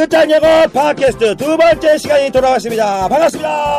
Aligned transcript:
끝장 0.00 0.30
예고 0.30 0.46
팟캐스트 0.72 1.36
두 1.36 1.58
번째 1.58 1.98
시간이 1.98 2.30
돌아왔습니다. 2.30 3.06
반갑습니다. 3.06 3.78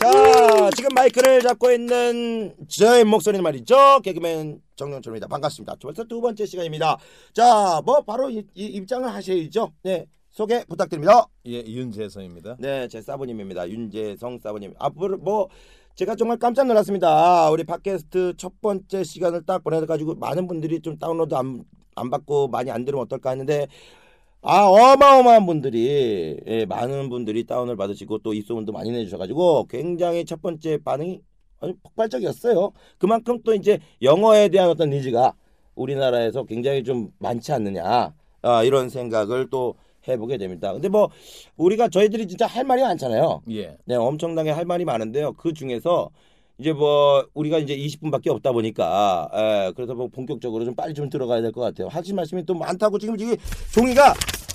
자, 0.00 0.70
지금 0.74 0.88
마이크를 0.94 1.42
잡고 1.42 1.70
있는 1.72 2.54
저의 2.68 3.04
목소리는 3.04 3.42
말이죠. 3.42 4.00
개그맨 4.02 4.62
정영철입니다. 4.76 5.28
반갑습니다. 5.28 5.74
벌써 5.82 6.04
두 6.04 6.22
번째 6.22 6.46
시간입니다. 6.46 6.96
자, 7.34 7.82
뭐 7.84 8.00
바로 8.00 8.30
이, 8.30 8.42
이 8.54 8.64
입장을 8.64 9.06
하셔야죠. 9.06 9.72
네, 9.82 10.06
소개 10.30 10.64
부탁드립니다. 10.64 11.26
예, 11.44 11.62
윤재성입니다. 11.66 12.56
네, 12.58 12.88
제 12.88 13.02
사부님입니다. 13.02 13.68
윤재성 13.68 14.38
사부님. 14.38 14.72
앞으로 14.78 15.18
뭐 15.18 15.50
제가 15.96 16.16
정말 16.16 16.38
깜짝 16.38 16.66
놀랐습니다. 16.66 17.50
우리 17.50 17.62
팟캐스트 17.64 18.38
첫 18.38 18.58
번째 18.62 19.04
시간을 19.04 19.44
딱 19.44 19.62
보내가지고 19.62 20.14
많은 20.14 20.46
분들이 20.48 20.80
좀 20.80 20.96
다운로드 20.96 21.34
안, 21.34 21.62
안 21.94 22.08
받고 22.08 22.48
많이 22.48 22.70
안 22.70 22.86
들으면 22.86 23.04
어떨까 23.04 23.28
했는데 23.30 23.66
아 24.40 24.66
어마어마한 24.66 25.46
분들이 25.46 26.36
예, 26.46 26.64
많은 26.64 27.08
분들이 27.08 27.44
다운을 27.44 27.76
받으시고 27.76 28.18
또 28.18 28.32
입소문도 28.34 28.72
많이 28.72 28.90
내주셔가지고 28.92 29.66
굉장히 29.66 30.24
첫 30.24 30.40
번째 30.40 30.78
반응이 30.84 31.20
아주 31.60 31.74
폭발적이었어요. 31.82 32.70
그만큼 32.98 33.42
또 33.42 33.52
이제 33.54 33.80
영어에 34.00 34.48
대한 34.48 34.70
어떤 34.70 34.90
니즈가 34.90 35.34
우리나라에서 35.74 36.44
굉장히 36.44 36.84
좀 36.84 37.10
많지 37.18 37.52
않느냐 37.52 38.14
아, 38.42 38.62
이런 38.62 38.88
생각을 38.88 39.50
또 39.50 39.74
해보게 40.06 40.38
됩니다. 40.38 40.72
근데 40.72 40.88
뭐 40.88 41.10
우리가 41.56 41.88
저희들이 41.88 42.28
진짜 42.28 42.46
할 42.46 42.64
말이 42.64 42.82
많잖아요. 42.82 43.42
예. 43.50 43.76
네, 43.84 43.96
엄청나게 43.96 44.50
할 44.50 44.64
말이 44.64 44.84
많은데요. 44.84 45.32
그 45.32 45.52
중에서 45.52 46.10
이제 46.58 46.72
뭐 46.72 47.24
우리가 47.34 47.58
이제 47.58 47.76
20분밖에 47.76 48.28
없다 48.28 48.50
보니까 48.52 49.28
에, 49.32 49.72
그래서 49.76 49.94
뭐 49.94 50.08
본격적으로 50.08 50.64
좀 50.64 50.74
빨리 50.74 50.92
좀 50.92 51.08
들어가야 51.08 51.40
될 51.40 51.52
것 51.52 51.60
같아요. 51.60 51.86
하실 51.88 52.14
말씀이 52.16 52.44
또 52.44 52.54
많다고 52.54 52.98
지금 52.98 53.14
이게 53.18 53.36
종이가 53.72 54.08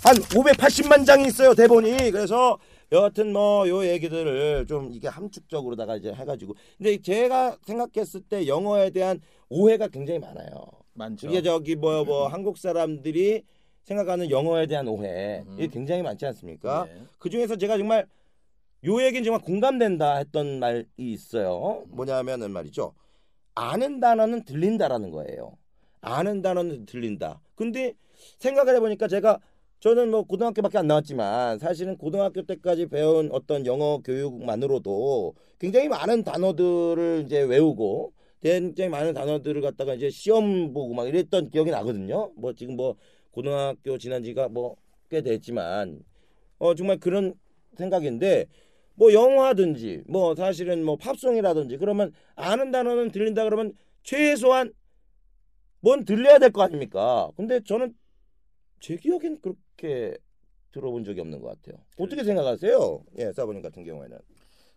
한 0.03 0.15
580만 0.17 1.05
장이 1.05 1.27
있어요 1.27 1.53
대본이. 1.53 2.11
그래서 2.11 2.57
여하튼 2.91 3.31
뭐 3.31 3.67
요 3.69 3.85
얘기들을 3.87 4.65
좀 4.67 4.89
이게 4.91 5.07
함축적으로다가 5.07 5.95
이제 5.95 6.11
해가지고 6.13 6.55
근데 6.77 6.97
제가 7.01 7.57
생각했을 7.65 8.21
때 8.21 8.47
영어에 8.47 8.89
대한 8.89 9.21
오해가 9.49 9.87
굉장히 9.87 10.19
많아요. 10.19 10.49
많죠. 10.95 11.27
이게 11.29 11.41
저기 11.41 11.75
뭐뭐 11.77 12.27
한국 12.27 12.57
사람들이 12.57 13.43
생각하는 13.85 14.29
영어에 14.29 14.67
대한 14.67 14.87
오해 14.89 15.41
음. 15.47 15.55
이게 15.57 15.67
굉장히 15.67 16.01
많지 16.01 16.25
않습니까? 16.25 16.85
예. 16.89 17.01
그 17.17 17.29
중에서 17.29 17.55
제가 17.55 17.77
정말 17.77 18.05
요 18.85 19.01
얘기는 19.01 19.23
정말 19.23 19.41
공감된다 19.41 20.17
했던 20.17 20.59
말이 20.59 20.85
있어요. 20.97 21.83
뭐냐면은 21.87 22.51
말이죠. 22.51 22.93
아는 23.55 23.99
단어는 23.99 24.45
들린다라는 24.45 25.11
거예요. 25.11 25.57
아는 26.01 26.41
단어는 26.41 26.85
들린다. 26.85 27.41
근데 27.55 27.93
생각을 28.39 28.75
해보니까 28.75 29.07
제가 29.07 29.39
저는 29.79 30.11
뭐 30.11 30.23
고등학교밖에 30.23 30.77
안 30.77 30.87
나왔지만 30.87 31.59
사실은 31.59 31.97
고등학교 31.97 32.41
때까지 32.43 32.87
배운 32.87 33.29
어떤 33.31 33.65
영어 33.65 33.99
교육만으로도 33.99 35.35
굉장히 35.59 35.89
많은 35.89 36.23
단어들을 36.23 37.23
이제 37.25 37.41
외우고 37.41 38.13
굉장히 38.41 38.89
많은 38.89 39.13
단어들을 39.13 39.61
갖다가 39.61 39.93
이제 39.93 40.09
시험 40.09 40.73
보고 40.73 40.93
막 40.93 41.07
이랬던 41.07 41.49
기억이 41.51 41.71
나거든요. 41.71 42.31
뭐 42.35 42.53
지금 42.53 42.75
뭐 42.77 42.95
고등학교 43.31 43.97
지난 43.97 44.23
지가 44.23 44.49
뭐 44.49 44.75
꽤 45.09 45.21
됐지만 45.21 45.99
어 46.57 46.73
정말 46.73 46.97
그런 46.97 47.35
생각인데 47.77 48.47
뭐 48.95 49.11
영화든지 49.13 50.03
뭐 50.07 50.35
사실은 50.35 50.83
뭐 50.83 50.95
팝송이라든지 50.97 51.77
그러면 51.77 52.11
아는 52.35 52.71
단어는 52.71 53.11
들린다 53.11 53.43
그러면 53.43 53.73
최소한 54.03 54.73
뭔 55.79 56.05
들려야 56.05 56.39
될 56.39 56.51
거 56.51 56.61
아닙니까? 56.61 57.29
근데 57.35 57.59
저는 57.61 57.93
제 58.79 58.95
기억엔 58.95 59.41
그렇게 59.41 60.17
들어본 60.71 61.03
적이 61.03 61.21
없는 61.21 61.39
것 61.41 61.47
같아요. 61.61 61.83
어떻게 61.97 62.23
생각하세요? 62.23 63.03
예, 63.19 63.31
사부님 63.31 63.61
같은 63.61 63.83
경우에는. 63.83 64.17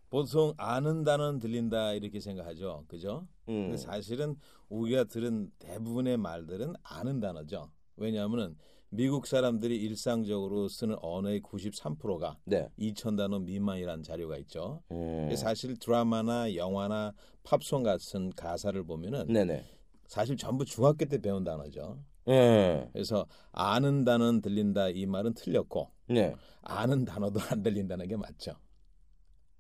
보통 0.09 0.53
아는 0.57 1.03
단어는 1.05 1.41
들린다 1.41 1.93
이렇게 1.95 2.21
생각하죠. 2.21 2.85
그죠? 2.87 3.27
음. 3.49 3.65
근데 3.71 3.77
사실은 3.77 4.37
우리가 4.69 5.05
들은 5.05 5.51
대부분의 5.59 6.17
말들은 6.17 6.75
아는 6.83 7.21
단어죠. 7.21 7.71
왜냐하면은 7.97 8.57
미국 8.91 9.27
사람들이 9.27 9.77
일상적으로 9.77 10.69
쓰는 10.69 10.97
언어의 11.01 11.41
93%가 11.43 12.39
네. 12.45 12.69
2천 12.79 13.17
단어 13.17 13.39
미만이라는 13.41 14.03
자료가 14.03 14.39
있죠. 14.39 14.83
음. 14.91 15.35
사실 15.37 15.77
드라마나 15.79 16.55
영화나 16.55 17.13
팝송 17.43 17.83
같은 17.83 18.31
가사를 18.31 18.83
보면은 18.85 19.27
네네. 19.27 19.65
사실 20.07 20.37
전부 20.37 20.65
중학교 20.65 21.05
때 21.05 21.19
배운 21.21 21.43
단어죠. 21.45 21.99
예. 22.29 22.89
그래서 22.93 23.27
아는 23.53 24.05
단어는 24.05 24.41
들린다 24.41 24.89
이 24.89 25.05
말은 25.07 25.35
틀렸고 25.35 25.91
네. 26.09 26.35
아는 26.63 27.05
단어도 27.05 27.41
안 27.51 27.63
들린다는 27.63 28.09
게 28.09 28.17
맞죠. 28.17 28.53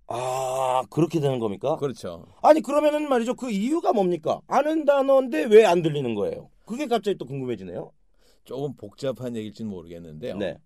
아 0.08 0.84
그렇게 0.88 1.19
되는 1.19 1.41
겁니까? 1.41 1.76
그렇죠. 1.76 2.26
아니 2.43 2.60
그러면은 2.60 3.08
말이죠. 3.08 3.34
그 3.34 3.50
이유가 3.50 3.93
뭡니까? 3.93 4.41
아는 4.47 4.84
단어인데 4.84 5.44
왜 5.47 5.64
안 5.64 5.82
들리는 5.82 6.14
거예요? 6.14 6.48
그게 6.64 6.87
갑자기 6.87 7.19
또 7.19 7.25
궁금해지네요. 7.26 7.91
조금 8.47 8.75
복잡한 8.75 9.37
얘기일지는 9.37 9.71
모르겠는데요. 9.71 10.39
네. 10.39 10.57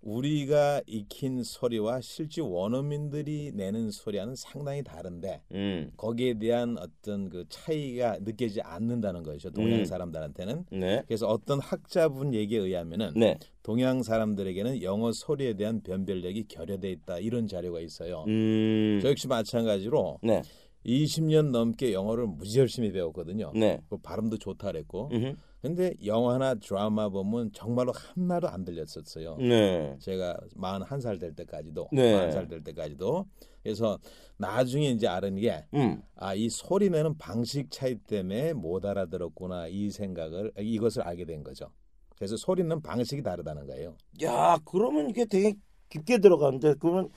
우리가 0.00 0.80
익힌 0.86 1.42
소리와 1.42 2.00
실제 2.00 2.40
원어민들이 2.40 3.50
내는 3.52 3.90
소리와는 3.90 4.36
상당히 4.36 4.82
다른데 4.84 5.42
음. 5.52 5.90
거기에 5.96 6.34
대한 6.34 6.76
어떤 6.78 7.28
그 7.28 7.44
차이가 7.48 8.16
느껴지지 8.20 8.60
않는다는 8.60 9.24
거죠. 9.24 9.50
동양 9.50 9.80
음. 9.80 9.84
사람들한테는. 9.84 10.66
네. 10.70 11.02
그래서 11.06 11.26
어떤 11.26 11.58
학자분 11.58 12.32
얘기에 12.32 12.58
의하면은 12.58 13.12
네. 13.16 13.38
동양 13.62 14.02
사람들에게는 14.02 14.82
영어 14.82 15.10
소리에 15.12 15.54
대한 15.54 15.80
변별력이 15.82 16.44
결여돼 16.48 16.90
있다 16.90 17.18
이런 17.18 17.48
자료가 17.48 17.80
있어요. 17.80 18.24
음. 18.28 19.00
저 19.02 19.08
역시 19.08 19.26
마찬가지로 19.26 20.20
네. 20.22 20.42
20년 20.86 21.50
넘게 21.50 21.92
영어를 21.92 22.26
무지 22.28 22.60
열심히 22.60 22.92
배웠거든요. 22.92 23.52
네. 23.54 23.80
그 23.88 23.98
발음도 23.98 24.38
좋다 24.38 24.68
그랬고. 24.68 25.10
음흠. 25.12 25.34
근데 25.60 25.92
영화나 26.04 26.54
드라마 26.54 27.08
보면 27.08 27.50
정말로 27.52 27.92
하나도 27.92 28.48
안 28.48 28.64
들렸었어요. 28.64 29.36
네. 29.38 29.96
제가 30.00 30.36
41살 30.56 31.18
될 31.18 31.34
때까지도 31.34 31.88
네. 31.92 32.30
40살 32.30 32.48
될 32.48 32.62
때까지도 32.62 33.26
그래서 33.62 33.98
나중에 34.36 34.90
이제 34.90 35.08
아는 35.08 35.36
게 35.36 35.66
음. 35.74 36.00
아, 36.14 36.34
이 36.34 36.48
소리 36.48 36.90
내는 36.90 37.18
방식 37.18 37.70
차이 37.70 37.96
때문에 37.96 38.52
못 38.52 38.84
알아들었구나 38.84 39.66
이 39.66 39.90
생각을 39.90 40.52
이것을 40.58 41.02
알게 41.02 41.24
된 41.24 41.42
거죠. 41.42 41.70
그래서 42.16 42.36
소리는 42.36 42.80
방식이 42.80 43.22
다르다는 43.22 43.66
거예요. 43.66 43.96
야, 44.22 44.58
그러면 44.64 45.10
이게 45.10 45.24
되게 45.24 45.54
깊게 45.88 46.18
들어가는데 46.18 46.74
그러면 46.78 47.08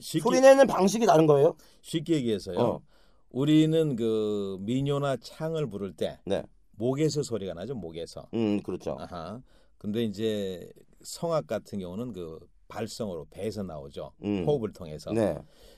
쉽게, 0.00 0.20
소리 0.20 0.40
내는 0.40 0.66
방식이 0.66 1.06
다른 1.06 1.26
거예요? 1.26 1.56
쉽게 1.80 2.14
얘기해서요. 2.16 2.58
어. 2.58 2.82
우리는 3.30 3.96
그 3.96 4.58
민요나 4.60 5.16
창을 5.16 5.68
부를 5.68 5.92
때 5.94 6.18
네. 6.26 6.42
목에서 6.72 7.22
소리가 7.22 7.54
나죠. 7.54 7.74
목에서. 7.74 8.28
음, 8.34 8.60
그렇죠. 8.62 8.96
아하. 8.98 9.40
근데 9.78 10.04
이제 10.04 10.68
성악 11.02 11.46
같은 11.46 11.78
경우는 11.78 12.12
그 12.12 12.38
발성으로 12.68 13.26
배에서 13.30 13.62
나오죠. 13.62 14.12
음. 14.24 14.44
호흡을 14.46 14.72
통해서. 14.72 15.12
네. 15.12 15.36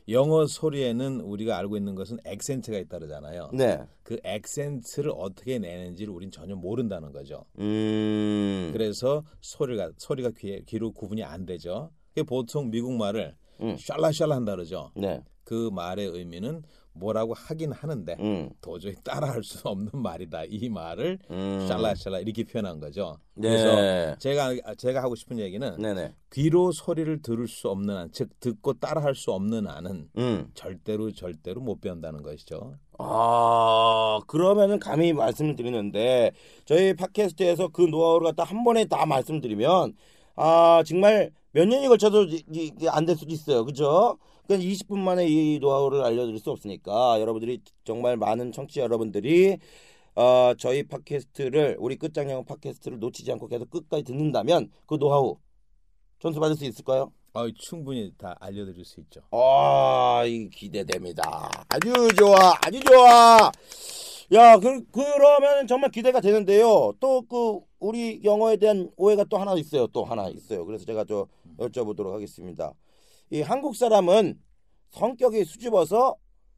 영어 0.08 0.46
소리에는 0.46 1.20
우리가 1.23 1.56
알고 1.58 1.76
있는 1.76 1.94
것은 1.96 2.19
액센트가 2.25 2.79
있다잖아요. 2.79 3.50
네. 3.52 3.81
그 4.05 4.19
액센트를 4.23 5.11
어떻게 5.17 5.58
내는지를 5.58 6.12
우린 6.12 6.31
전혀 6.31 6.55
모른다는 6.55 7.11
거죠. 7.11 7.44
음. 7.58 8.70
그래서 8.73 9.25
소리가 9.41 9.91
소리가 9.96 10.31
귀에, 10.38 10.61
귀로 10.67 10.93
구분이 10.93 11.25
안 11.25 11.46
되죠. 11.46 11.91
보통 12.29 12.70
미국 12.70 12.93
말을 12.93 13.35
음. 13.61 13.76
샬라샬라 13.76 14.37
한다 14.37 14.52
그러죠. 14.52 14.93
네. 14.94 15.20
그 15.43 15.70
말의 15.73 16.06
의미는 16.06 16.62
뭐라고 16.94 17.35
하긴 17.35 17.73
하는데 17.73 18.17
음. 18.20 18.50
도저히 18.61 18.94
따라할 19.02 19.43
수 19.43 19.67
없는 19.69 19.91
말이다. 19.93 20.44
이 20.49 20.69
말을 20.69 21.19
음. 21.31 21.67
샬라샬라 21.69 22.20
이렇게 22.20 22.44
표현한 22.44 22.81
거죠. 22.81 23.19
네. 23.35 23.49
그래서 23.49 24.17
제가 24.19 24.75
제가 24.76 25.02
하고 25.02 25.14
싶은 25.14 25.38
얘기는 25.38 25.76
네네. 25.76 26.14
귀로 26.32 26.70
소리를 26.73 27.20
들을 27.23 27.49
수 27.49 27.69
없는 27.69 27.96
한, 27.96 28.11
즉 28.12 28.31
듣고 28.41 28.75
따라할 28.75 29.14
수 29.14 29.32
없는 29.32 29.67
한은 29.67 30.08
음. 30.19 30.50
절대로 30.55 31.11
절대로 31.12 31.61
못 31.61 31.81
배운다는 31.81 32.23
것이죠. 32.23 32.75
아, 32.99 34.20
그러면은 34.26 34.79
감히 34.79 35.12
말씀을 35.12 35.56
드리는데 35.56 36.31
저희 36.64 36.94
팟캐스트에서 36.94 37.69
그 37.69 37.82
노하우를 37.82 38.26
갖다 38.29 38.44
한 38.44 38.62
번에 38.64 38.85
다 38.85 39.05
말씀드리면 39.05 39.94
아, 40.37 40.82
정말 40.87 41.31
몇 41.52 41.67
년이 41.67 41.88
걸쳐도 41.88 42.26
안 42.91 43.05
될 43.06 43.17
수도 43.17 43.32
있어요. 43.32 43.64
그죠? 43.64 44.17
그러니까 44.46 44.70
20분 44.70 44.99
만에 44.99 45.26
이 45.26 45.58
노하우를 45.58 46.02
알려드릴 46.02 46.38
수 46.38 46.50
없으니까 46.50 47.20
여러분들이 47.20 47.61
정말 47.85 48.17
많은 48.17 48.52
청취자 48.52 48.82
여러분들이 48.82 49.58
어, 50.17 50.52
저희 50.58 50.85
팟캐스트를 50.85 51.76
우리 51.81 51.96
끝장영 51.96 52.44
팟캐스트를 52.44 52.99
놓치지 53.00 53.32
않고 53.32 53.49
계속 53.49 53.70
끝까지 53.70 54.05
듣는다면 54.05 54.70
그 54.87 54.96
노하우 54.99 55.38
전수 56.20 56.41
받을 56.41 56.56
수 56.56 56.64
있을까요? 56.64 57.12
아, 57.32 57.49
충분히 57.58 58.12
다 58.17 58.37
알려드릴 58.38 58.85
수 58.85 59.00
있죠. 59.00 59.23
아, 59.32 60.23
이 60.25 60.49
기대됩니다. 60.50 61.50
아주 61.69 61.93
좋아, 62.17 62.55
아주 62.62 62.81
좋아. 62.81 63.50
야, 64.32 64.56
그, 64.58 64.85
그러면 64.93 65.67
정말 65.67 65.91
기대가 65.91 66.20
되는데요. 66.20 66.93
또 67.00 67.23
그 67.23 67.61
우리 67.81 68.20
영어에 68.25 68.56
대한 68.56 68.91
오해가 68.96 69.25
또 69.25 69.37
하나 69.37 69.55
있어요. 69.55 69.87
또 69.88 70.05
하나 70.05 70.29
있어요. 70.29 70.64
그래서 70.64 70.85
제가 70.87 71.05
좀 71.05 71.26
여쭤보도록 71.58 72.12
하겠습니다. 72.12 72.73
이 73.34 73.40
한국 73.40 73.75
사람은 73.75 74.38
성격이 74.90 75.44
수줍어서 75.44 76.14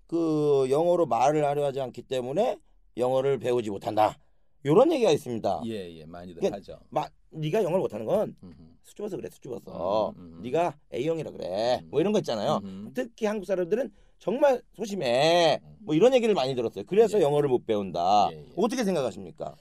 그 0.06 0.66
영어로 0.68 1.06
말을 1.06 1.42
하려 1.46 1.64
하지 1.64 1.80
않기 1.80 2.02
때문에 2.02 2.58
영어를 2.98 3.38
배우지 3.38 3.70
못한다. 3.70 4.18
이런 4.62 4.92
얘기가 4.92 5.10
있습니다. 5.10 5.62
예, 5.64 6.00
예, 6.00 6.04
많이들 6.04 6.44
이게- 6.44 6.52
하죠. 6.52 6.78
마, 6.90 7.06
네가 7.30 7.60
영어를 7.62 7.78
못하는 7.80 8.04
건. 8.04 8.36
수줍어서 8.82 9.16
그래, 9.16 9.30
수줍어서. 9.32 10.10
음, 10.18 10.34
음. 10.36 10.42
네가 10.42 10.76
A형이라 10.92 11.30
그래. 11.30 11.80
뭐 11.86 11.98
이런 12.00 12.12
거 12.12 12.18
있잖아요. 12.18 12.60
특히 12.92 13.24
한국 13.24 13.46
사람들은 13.46 13.90
정말 14.18 14.60
소심해. 14.74 15.58
뭐 15.78 15.94
이런 15.94 16.12
얘기를 16.12 16.34
많이 16.34 16.54
들었어요. 16.54 16.84
그래서 16.86 17.18
예. 17.18 17.22
영어를 17.22 17.48
못 17.48 17.64
배운다. 17.64 18.28
예, 18.32 18.36
예. 18.36 18.46
어떻게 18.54 18.84
생각하십니까? 18.84 19.54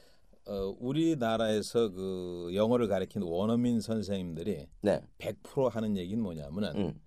어, 0.47 0.75
우리나라에서 0.79 1.89
그 1.91 2.51
영어를 2.53 2.88
가르친 2.89 3.21
원어민 3.23 3.79
선생님들이 3.79 4.67
네. 4.81 5.01
100% 5.17 5.69
하는 5.69 5.95
얘기는 5.97 6.21
뭐냐면은 6.21 6.75
음. 6.75 6.88
어, 6.88 7.05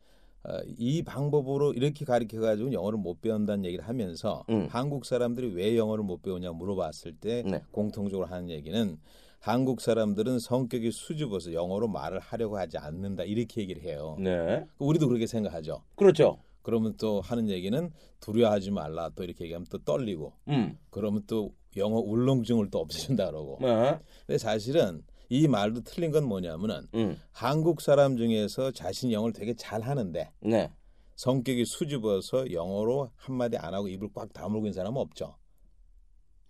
이 0.79 1.03
방법으로 1.03 1.73
이렇게 1.73 2.05
가르쳐 2.05 2.41
가지고 2.41 2.73
영어를 2.73 2.99
못 2.99 3.21
배운다는 3.21 3.65
얘기를 3.65 3.87
하면서 3.87 4.45
음. 4.49 4.67
한국 4.71 5.05
사람들이 5.05 5.53
왜 5.55 5.77
영어를 5.77 6.05
못 6.05 6.23
배우냐 6.23 6.53
물어봤을 6.53 7.17
때 7.21 7.43
네. 7.45 7.63
공통적으로 7.71 8.27
하는 8.27 8.51
얘기는 8.51 8.99
한국 9.41 9.81
사람들은 9.81 10.39
성격이 10.41 10.91
수줍어서 10.91 11.53
영어로 11.53 11.89
말을 11.89 12.19
하려고 12.19 12.59
하지 12.59 12.79
않는다 12.79 13.25
이렇게 13.25 13.61
얘기를 13.63 13.83
해요. 13.83 14.17
네. 14.19 14.65
우리도 14.79 15.09
그렇게 15.09 15.27
생각하죠. 15.27 15.83
그렇죠. 15.95 16.39
그러면 16.63 16.95
또 16.99 17.21
하는 17.21 17.49
얘기는 17.49 17.91
두려워하지 18.21 18.71
말라 18.73 19.11
또 19.15 19.25
이렇게 19.25 19.45
얘기하면 19.45 19.67
또 19.71 19.79
떨리고 19.79 20.33
음. 20.49 20.77
그러면 20.91 21.23
또 21.27 21.55
영어 21.77 21.99
울렁증을 21.99 22.71
또 22.71 22.81
없애준다 22.81 23.27
그러고 23.27 23.59
네. 23.61 23.99
근데 24.27 24.39
사실은 24.39 25.03
이 25.29 25.47
말도 25.47 25.83
틀린 25.83 26.11
건 26.11 26.25
뭐냐면은 26.25 26.87
음. 26.95 27.21
한국 27.33 27.81
사람 27.81 28.17
중에서 28.17 28.71
자신 28.71 29.13
영어를 29.13 29.33
되게 29.33 29.55
잘 29.55 29.83
하는데 29.83 30.33
네. 30.41 30.73
성격이 31.17 31.65
수줍어서 31.65 32.53
영어로 32.53 33.11
한마디 33.17 33.57
안 33.57 33.75
하고 33.75 33.89
입을 33.89 34.09
꽉 34.15 34.33
다물고 34.33 34.67
있는 34.67 34.73
사람은 34.73 35.01
없죠. 35.01 35.37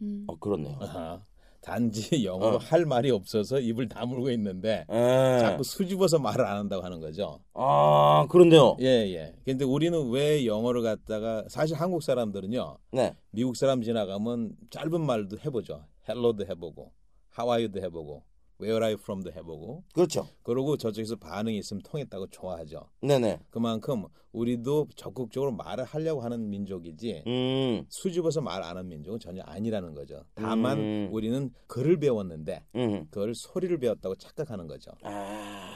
음. 0.02 0.24
어, 0.28 0.36
그렇네요. 0.38 0.78
아하. 0.80 1.24
단지 1.60 2.24
영어로 2.24 2.56
어. 2.56 2.58
할 2.58 2.86
말이 2.86 3.10
없어서 3.10 3.58
입을 3.58 3.88
다물고 3.88 4.30
있는데 4.30 4.86
예. 4.90 5.38
자꾸 5.40 5.64
수줍어서 5.64 6.20
말을 6.20 6.46
안 6.46 6.56
한다고 6.56 6.84
하는 6.84 7.00
거죠. 7.00 7.40
아, 7.54 8.26
그런데요. 8.30 8.76
예, 8.80 8.86
예. 8.86 9.34
근데 9.44 9.64
우리는 9.64 10.10
왜 10.10 10.46
영어를 10.46 10.82
갖다가 10.82 11.44
사실 11.48 11.76
한국 11.76 12.02
사람들은요. 12.02 12.78
네. 12.92 13.16
미국 13.32 13.56
사람 13.56 13.82
지나가면 13.82 14.52
짧은 14.70 15.00
말도 15.00 15.38
해보죠. 15.44 15.84
헬로도 16.08 16.46
해보고, 16.46 16.92
하와이도 17.30 17.80
해보고, 17.80 18.22
Where 18.60 18.84
are 18.84 18.92
you 18.92 18.98
from도 19.00 19.30
해보고, 19.32 19.84
그렇죠. 19.94 20.26
그러고 20.42 20.76
저쪽에서 20.76 21.14
반응이 21.16 21.58
있으면 21.58 21.80
통했다고 21.84 22.26
좋아하죠. 22.28 22.88
네네. 23.02 23.38
그만큼 23.50 24.04
우리도 24.32 24.88
적극적으로 24.96 25.52
말을 25.52 25.84
하려고 25.84 26.20
하는 26.22 26.50
민족이지 26.50 27.22
음. 27.26 27.84
수줍어서 27.88 28.40
말 28.40 28.58
안 28.62 28.76
하는 28.76 28.88
민족은 28.88 29.20
전혀 29.20 29.42
아니라는 29.42 29.94
거죠. 29.94 30.24
다만 30.34 30.78
음. 30.78 31.08
우리는 31.12 31.50
글을 31.68 31.98
배웠는데 32.00 32.64
음. 32.74 33.06
그걸 33.10 33.32
소리를 33.34 33.78
배웠다고 33.78 34.16
착각하는 34.16 34.66
거죠. 34.66 34.90
아, 35.04 35.70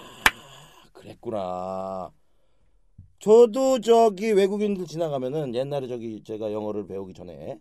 그랬구나. 0.92 2.10
저도 3.20 3.80
저기 3.80 4.32
외국인들 4.32 4.86
지나가면은 4.86 5.54
옛날에 5.54 5.86
저기 5.86 6.22
제가 6.24 6.52
영어를 6.52 6.86
배우기 6.88 7.14
전에 7.14 7.60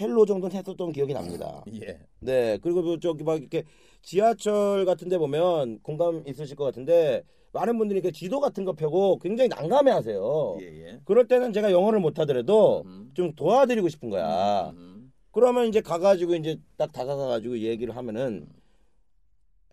Hello 0.00 0.26
정도는 0.26 0.56
했었던 0.56 0.92
기억이 0.92 1.12
납니다. 1.12 1.62
예. 1.82 1.98
네, 2.20 2.58
그리고 2.62 2.82
뭐 2.82 2.98
저기 2.98 3.24
막 3.24 3.38
이렇게 3.38 3.64
지하철 4.00 4.84
같은 4.84 5.08
데 5.08 5.18
보면 5.18 5.80
공감 5.82 6.22
있으실 6.26 6.56
것 6.56 6.64
같은데 6.64 7.22
많은 7.52 7.76
분들이 7.76 7.98
이렇게 7.98 8.10
지도 8.10 8.40
같은 8.40 8.64
거 8.64 8.72
펴고 8.72 9.18
굉장히 9.18 9.48
난감해 9.48 9.90
하세요. 9.90 10.56
예, 10.60 10.64
예. 10.64 11.00
그럴 11.04 11.28
때는 11.28 11.52
제가 11.52 11.70
영어를 11.70 12.00
못 12.00 12.18
하더라도 12.18 12.82
음. 12.86 13.10
좀 13.14 13.34
도와드리고 13.34 13.88
싶은 13.88 14.08
거야. 14.08 14.70
음. 14.70 15.12
그러면 15.32 15.66
이제 15.66 15.80
가가지고 15.80 16.34
이제 16.36 16.58
딱 16.76 16.92
다가가가지고 16.92 17.58
얘기를 17.58 17.96
하면은 17.96 18.46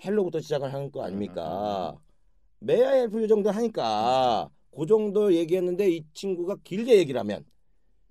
hello부터 0.04 0.40
시작을 0.40 0.74
하는 0.74 0.92
거 0.92 1.04
아닙니까? 1.04 1.98
May 2.60 2.92
I 2.92 2.99
help 2.99 3.28
정도 3.28 3.52
하니까 3.52 4.50
그 4.76 4.86
정도 4.86 5.34
얘기했는데 5.34 5.90
이 5.90 6.06
친구가 6.14 6.58
길게 6.64 6.98
얘기를 6.98 7.20
하면 7.20 7.46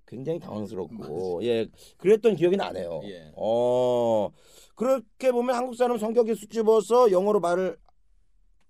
굉장히 0.09 0.39
당황스럽고 0.39 1.41
예 1.43 1.67
그랬던 1.97 2.35
기억이 2.35 2.57
나네요. 2.57 3.01
예. 3.03 3.31
어 3.35 4.29
그렇게 4.75 5.31
보면 5.31 5.55
한국 5.55 5.75
사람 5.75 5.95
은 5.95 5.99
성격이 5.99 6.33
수줍어서 6.33 7.11
영어로 7.11 7.39
말을 7.39 7.77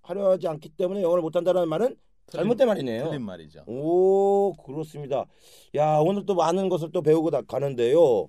하려 0.02 0.32
하지 0.32 0.46
않기 0.48 0.70
때문에 0.70 1.02
영어를 1.02 1.22
못한다는 1.22 1.68
말은 1.68 1.96
잘못된 2.26 2.68
말이네요. 2.68 3.04
틀린 3.04 3.22
말이죠. 3.22 3.64
오 3.66 4.52
그렇습니다. 4.64 5.24
야 5.74 5.96
오늘 5.96 6.26
또 6.26 6.34
많은 6.34 6.68
것을 6.68 6.92
또 6.92 7.00
배우고 7.00 7.30
다 7.30 7.40
가는데요. 7.42 8.28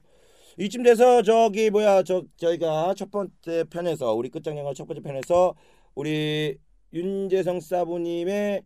이쯤 0.57 0.83
돼서 0.83 1.21
저기 1.21 1.69
뭐야 1.69 2.03
저 2.03 2.23
저희가 2.37 2.93
첫 2.95 3.11
번째 3.11 3.65
편에서 3.69 4.13
우리 4.13 4.29
끝장 4.29 4.57
영화 4.57 4.73
첫 4.73 4.87
번째 4.87 5.01
편에서 5.01 5.53
우리 5.95 6.57
윤재성 6.93 7.59
사부님의 7.59 8.63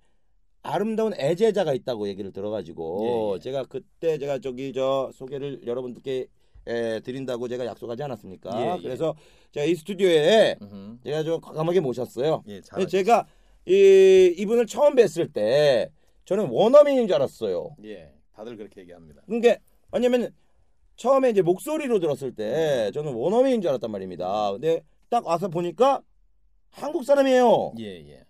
아름다운 0.66 1.14
애제자가 1.14 1.74
있다고 1.74 2.08
얘기를 2.08 2.32
들어가지고 2.32 3.00
예, 3.04 3.36
예. 3.36 3.40
제가 3.40 3.66
그때 3.66 4.18
제가 4.18 4.40
저기 4.40 4.74
저 4.74 5.12
소개를 5.14 5.62
여러분들께 5.66 6.28
에, 6.68 7.00
드린다고 7.02 7.48
제가 7.48 7.66
약속하지 7.66 8.02
않았습니까? 8.04 8.50
예, 8.60 8.78
예. 8.78 8.82
그래서 8.82 9.16
제가 9.52 9.66
이 9.66 9.76
스튜디오에 9.76 10.58
음흠. 10.62 10.98
제가 11.04 11.24
좀 11.24 11.40
과감하게 11.40 11.80
모셨어요. 11.82 12.44
예, 12.48 12.62
제가 12.88 13.28
이 13.68 14.34
이분을 14.38 14.66
처음 14.66 14.96
뵀을 14.96 15.32
때 15.32 15.90
저는 16.26 16.50
원어민인 16.50 17.08
줄 17.08 17.16
알았어요. 17.16 17.76
예, 17.86 18.12
다들 18.34 18.58
그렇게 18.58 18.82
얘기합니다. 18.82 19.22
그게 19.28 19.60
왜냐면 19.92 20.32
처음에 20.96 21.30
이제 21.30 21.42
목소리로 21.42 22.00
들었을 22.00 22.34
때 22.34 22.90
저는 22.94 23.14
원어민인 23.14 23.62
줄 23.62 23.70
알았단 23.70 23.92
말입니다. 23.92 24.52
근데 24.54 24.82
딱 25.10 25.26
와서 25.28 25.48
보니까 25.48 26.02
한국 26.72 27.04
사람이에요. 27.04 27.74
예, 27.80 27.86
예. 28.10 28.24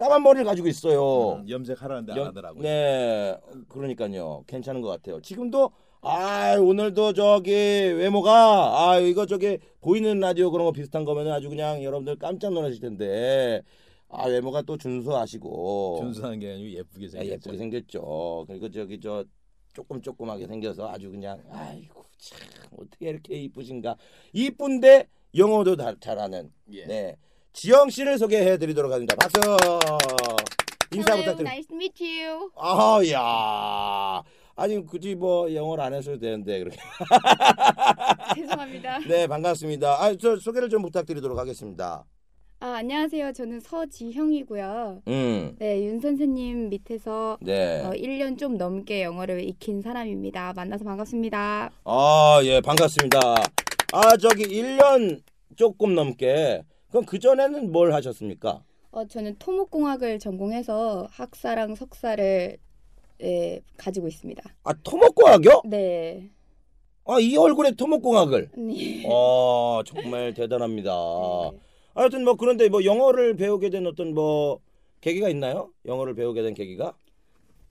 까만 0.00 0.22
머리를 0.22 0.46
가지고 0.46 0.66
있어요. 0.68 1.40
음, 1.42 1.48
염색하라는데 1.48 2.12
안 2.12 2.18
연- 2.18 2.26
하더라고요. 2.28 2.62
네, 2.62 3.36
그러니까요. 3.68 4.42
괜찮은 4.46 4.80
것 4.80 4.88
같아요. 4.88 5.20
지금도 5.20 5.70
아 6.00 6.56
오늘도 6.58 7.12
저기 7.12 7.50
외모가 7.52 8.88
아 8.92 8.98
이거 8.98 9.26
저기 9.26 9.58
보이는 9.82 10.18
라디오 10.18 10.50
그런 10.50 10.64
거 10.64 10.72
비슷한 10.72 11.04
거면 11.04 11.30
아주 11.30 11.50
그냥 11.50 11.84
여러분들 11.84 12.16
깜짝 12.16 12.54
놀라실 12.54 12.80
텐데 12.80 13.60
아 14.08 14.26
외모가 14.26 14.62
또 14.62 14.78
준수하시고 14.78 15.98
준수한 16.00 16.38
게 16.38 16.52
아니고 16.52 16.70
예쁘게 16.78 17.04
아, 17.04 17.08
생겼죠. 17.10 17.32
예쁘게 17.32 17.56
생겼죠. 17.58 18.44
그리고 18.48 18.70
저기 18.70 18.98
저 18.98 19.22
조금 19.74 20.00
조그맣게 20.00 20.46
생겨서 20.46 20.88
아주 20.88 21.10
그냥 21.10 21.42
아이고 21.50 22.06
참 22.16 22.38
어떻게 22.78 23.10
이렇게 23.10 23.34
이쁘신가. 23.34 23.96
이쁜데 24.32 25.06
영어도 25.36 25.76
다, 25.76 25.92
잘하는 26.00 26.50
예. 26.72 26.86
네 26.86 27.16
지영 27.52 27.90
씨를 27.90 28.18
소개해 28.18 28.58
드리도록 28.58 28.92
하겠습니다. 28.92 29.16
박수. 29.16 29.40
인사 30.92 31.12
Hello, 31.14 31.34
부탁드립니다. 31.34 31.50
nice 31.52 31.66
to 31.68 31.76
meet 31.76 32.04
you. 32.22 32.50
아, 32.56 33.00
야. 33.12 34.22
아니 34.56 34.84
굳이 34.84 35.14
뭐 35.14 35.52
영어를 35.52 35.82
안 35.84 35.94
했어도 35.94 36.18
되는데 36.18 36.58
그렇게. 36.58 36.76
죄송합니다. 38.34 38.98
네, 39.08 39.26
반갑습니다. 39.26 40.02
아, 40.02 40.14
저 40.16 40.36
소개를 40.36 40.68
좀 40.68 40.82
부탁드리도록 40.82 41.38
하겠습니다. 41.38 42.04
아, 42.62 42.66
안녕하세요. 42.74 43.32
저는 43.32 43.60
서지형이고요. 43.60 45.02
음. 45.08 45.56
네, 45.58 45.86
윤 45.86 45.98
선생님 46.00 46.68
밑에서 46.68 47.38
네. 47.40 47.82
어, 47.84 47.90
1년 47.92 48.36
좀 48.38 48.58
넘게 48.58 49.02
영어를 49.02 49.42
익힌 49.48 49.80
사람입니다. 49.80 50.52
만나서 50.54 50.84
반갑습니다. 50.84 51.70
아, 51.84 52.40
예, 52.44 52.60
반갑습니다. 52.60 53.18
아, 53.92 54.16
저기 54.18 54.44
1년 54.44 55.22
조금 55.56 55.94
넘게. 55.94 56.62
그럼 56.90 57.04
그 57.06 57.18
전에는 57.18 57.72
뭘 57.72 57.92
하셨습니까? 57.92 58.62
어, 58.90 59.06
저는 59.06 59.36
토목공학을 59.38 60.18
전공해서 60.18 61.06
학사랑 61.10 61.76
석사를 61.76 62.56
예, 63.22 63.60
가지고 63.76 64.08
있습니다. 64.08 64.42
아, 64.64 64.72
토목공학이요? 64.82 65.62
네. 65.66 66.30
아, 67.04 67.18
이 67.20 67.36
얼굴에 67.36 67.72
토목공학을. 67.72 68.50
네. 68.56 69.04
아, 69.06 69.82
정말 69.86 70.32
대단합니다. 70.34 70.90
네. 71.52 71.58
하여튼 71.94 72.24
뭐 72.24 72.34
그런데 72.34 72.68
뭐 72.68 72.84
영어를 72.84 73.36
배우게 73.36 73.70
된 73.70 73.86
어떤 73.86 74.14
뭐 74.14 74.60
계기가 75.00 75.28
있나요? 75.28 75.70
영어를 75.86 76.14
배우게 76.14 76.42
된 76.42 76.54
계기가? 76.54 76.94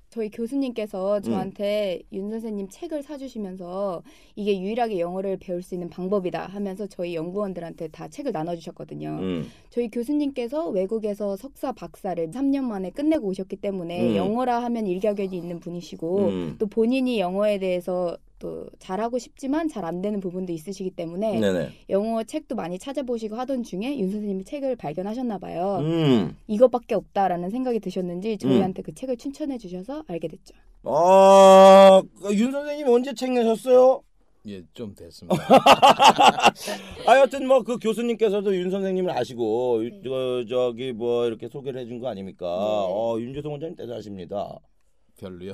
저희 0.09 0.29
교수님께서 0.29 1.21
저한테 1.21 2.01
윤 2.13 2.31
선생님 2.31 2.67
책을 2.69 3.03
사주시면서 3.03 4.01
이게 4.35 4.59
유일하게 4.59 4.99
영어를 4.99 5.37
배울 5.37 5.61
수 5.61 5.75
있는 5.75 5.89
방법이다 5.89 6.47
하면서 6.47 6.87
저희 6.87 7.15
연구원들한테 7.15 7.89
다 7.89 8.07
책을 8.07 8.31
나눠주셨거든요. 8.31 9.19
음. 9.21 9.45
저희 9.69 9.89
교수님께서 9.89 10.69
외국에서 10.69 11.35
석사 11.35 11.71
박사를 11.71 12.31
3년 12.31 12.63
만에 12.63 12.89
끝내고 12.89 13.27
오셨기 13.27 13.57
때문에 13.57 14.11
음. 14.11 14.15
영어라 14.15 14.63
하면 14.63 14.87
일가견이 14.87 15.37
있는 15.37 15.59
분이시고 15.59 16.17
음. 16.17 16.55
또 16.57 16.65
본인이 16.65 17.19
영어에 17.19 17.59
대해서 17.59 18.17
또 18.39 18.65
잘하고 18.79 19.19
싶지만 19.19 19.67
잘 19.67 19.83
안 19.85 20.01
되는 20.01 20.19
부분도 20.19 20.51
있으시기 20.53 20.91
때문에 20.91 21.39
네네. 21.39 21.69
영어 21.89 22.23
책도 22.23 22.55
많이 22.55 22.77
찾아보시고 22.79 23.35
하던 23.35 23.63
중에 23.63 23.97
윤 23.99 24.11
선생님이 24.11 24.43
책을 24.45 24.75
발견하셨나 24.75 25.37
봐요. 25.37 25.77
음. 25.81 26.35
이것밖에 26.47 26.95
없다라는 26.95 27.49
생각이 27.49 27.79
드셨는지 27.79 28.37
저희한테 28.37 28.81
그 28.81 28.93
책을 28.93 29.17
추천해 29.17 29.57
주셔서 29.57 30.03
알게 30.07 30.27
됐죠. 30.27 30.53
아, 30.83 32.01
그윤 32.23 32.51
선생님 32.51 32.87
언제 32.87 33.13
책 33.13 33.31
내셨어요? 33.31 34.01
예, 34.47 34.63
좀 34.73 34.95
됐습니다. 34.95 35.35
하여튼 37.05 37.47
뭐 37.47 37.61
그 37.63 37.77
교수님께서도 37.77 38.55
윤 38.55 38.71
선생님을 38.71 39.11
아시고 39.17 39.83
유- 39.85 40.01
저, 40.03 40.45
저기 40.49 40.91
뭐 40.93 41.25
이렇게 41.27 41.47
소개를 41.49 41.81
해준 41.81 41.99
거 41.99 42.07
아닙니까? 42.07 42.45
어, 42.47 43.17
윤재성 43.19 43.51
원장님 43.51 43.75
대단하십니다. 43.75 44.57
별로요. 45.19 45.53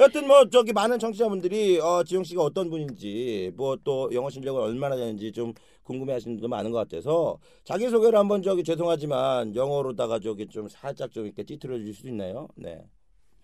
여튼 0.00 0.26
뭐 0.26 0.48
저기 0.50 0.72
많은 0.72 0.98
청취자분들이 0.98 1.78
어, 1.80 2.02
지영 2.02 2.24
씨가 2.24 2.42
어떤 2.42 2.70
분인지 2.70 3.52
뭐 3.56 3.76
또 3.84 4.10
영어 4.14 4.30
실력을 4.30 4.60
얼마나 4.60 4.96
되는지 4.96 5.30
좀 5.32 5.52
궁금해하시는 5.82 6.36
분도 6.36 6.48
많은 6.48 6.70
것 6.70 6.78
같아서 6.78 7.38
자기 7.64 7.88
소개를 7.88 8.18
한번 8.18 8.42
저기 8.42 8.64
죄송하지만 8.64 9.54
영어로다가 9.54 10.18
저기 10.20 10.46
좀 10.48 10.68
살짝 10.68 11.12
좀 11.12 11.26
이렇게 11.26 11.44
찌트려 11.44 11.78
주실 11.78 11.94
수 11.94 12.08
있나요? 12.08 12.48
네. 12.56 12.82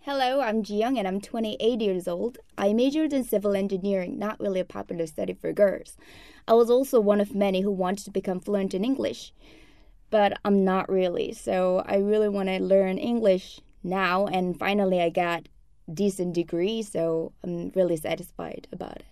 Hello, 0.02 0.40
I'm 0.40 0.62
Jiyoung 0.62 0.97
and 0.97 1.07
I'm 1.07 1.21
28 1.21 1.83
years 1.83 2.09
old. 2.09 2.38
I 2.57 2.73
majored 2.73 3.12
in 3.12 3.23
civil 3.23 3.54
engineering, 3.54 4.19
not 4.19 4.40
really 4.40 4.61
a 4.61 4.64
popular 4.64 5.07
study 5.07 5.35
for 5.35 5.52
girls. 5.52 5.99
I 6.49 6.54
was 6.54 6.71
also 6.71 6.99
one 7.00 7.21
of 7.21 7.35
many 7.35 7.61
who 7.61 7.71
wanted 7.71 8.07
to 8.07 8.11
become 8.11 8.40
fluent 8.40 8.73
in 8.73 8.83
English, 8.83 9.35
but 10.09 10.38
I'm 10.42 10.64
not 10.64 10.88
really. 10.88 11.33
So 11.33 11.83
I 11.85 11.97
really 11.99 12.30
want 12.30 12.49
to 12.49 12.59
learn 12.61 12.97
English 12.97 13.61
now 13.83 14.25
and 14.27 14.57
finally 14.57 15.01
I 15.01 15.09
got 15.09 15.47
decent 15.91 16.33
degree, 16.33 16.81
so 16.81 17.31
I'm 17.43 17.71
really 17.75 17.97
satisfied 17.97 18.67
about 18.71 18.97
it. 18.97 19.05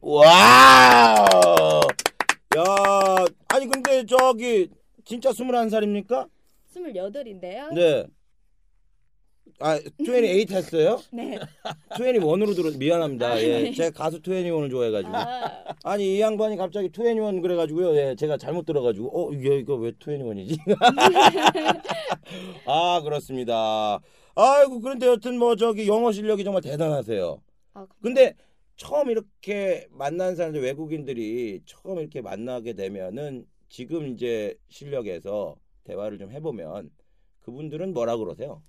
와우! 0.00 1.80
야, 2.56 3.26
아니 3.48 3.66
근데 3.66 4.04
저기 4.06 4.70
진짜 5.04 5.30
21살입니까? 5.30 6.28
28인데요? 6.74 7.72
네. 7.74 8.06
아, 9.59 9.77
28 9.99 10.57
했어요? 10.57 10.99
네. 11.11 11.39
21으로 11.91 12.55
들어 12.55 12.71
미안합니다. 12.77 13.41
예. 13.41 13.71
제가 13.71 13.91
가수 13.91 14.21
21을 14.21 14.69
좋아해 14.69 14.91
가지고. 14.91 15.15
아, 15.15 15.75
아니 15.83 16.15
이 16.15 16.21
양반이 16.21 16.57
갑자기 16.57 16.87
21 16.87 17.41
그래 17.41 17.55
가지고요. 17.55 17.95
예, 17.95 18.15
제가 18.15 18.37
잘못 18.37 18.65
들어 18.65 18.81
가지고 18.81 19.29
어 19.29 19.33
이게 19.33 19.57
이거 19.57 19.75
왜 19.75 19.91
21이지? 19.91 20.57
아 22.67 23.01
그렇습니다. 23.03 23.99
아이고 24.35 24.81
그런데 24.81 25.07
여튼 25.07 25.37
뭐 25.37 25.55
저기 25.55 25.87
영어 25.87 26.11
실력이 26.11 26.43
정말 26.43 26.61
대단하세요. 26.61 27.41
아, 27.75 27.87
근데 28.01 28.35
처음 28.75 29.09
이렇게 29.09 29.87
만난 29.91 30.35
사람들 30.35 30.61
외국인들이 30.61 31.61
처음 31.65 31.99
이렇게 31.99 32.21
만나게 32.21 32.73
되면은 32.73 33.45
지금 33.69 34.07
이제 34.07 34.55
실력에서 34.69 35.55
대화를 35.83 36.17
좀 36.17 36.31
해보면 36.31 36.89
그분들은 37.41 37.93
뭐라 37.93 38.17
그러세요? 38.17 38.63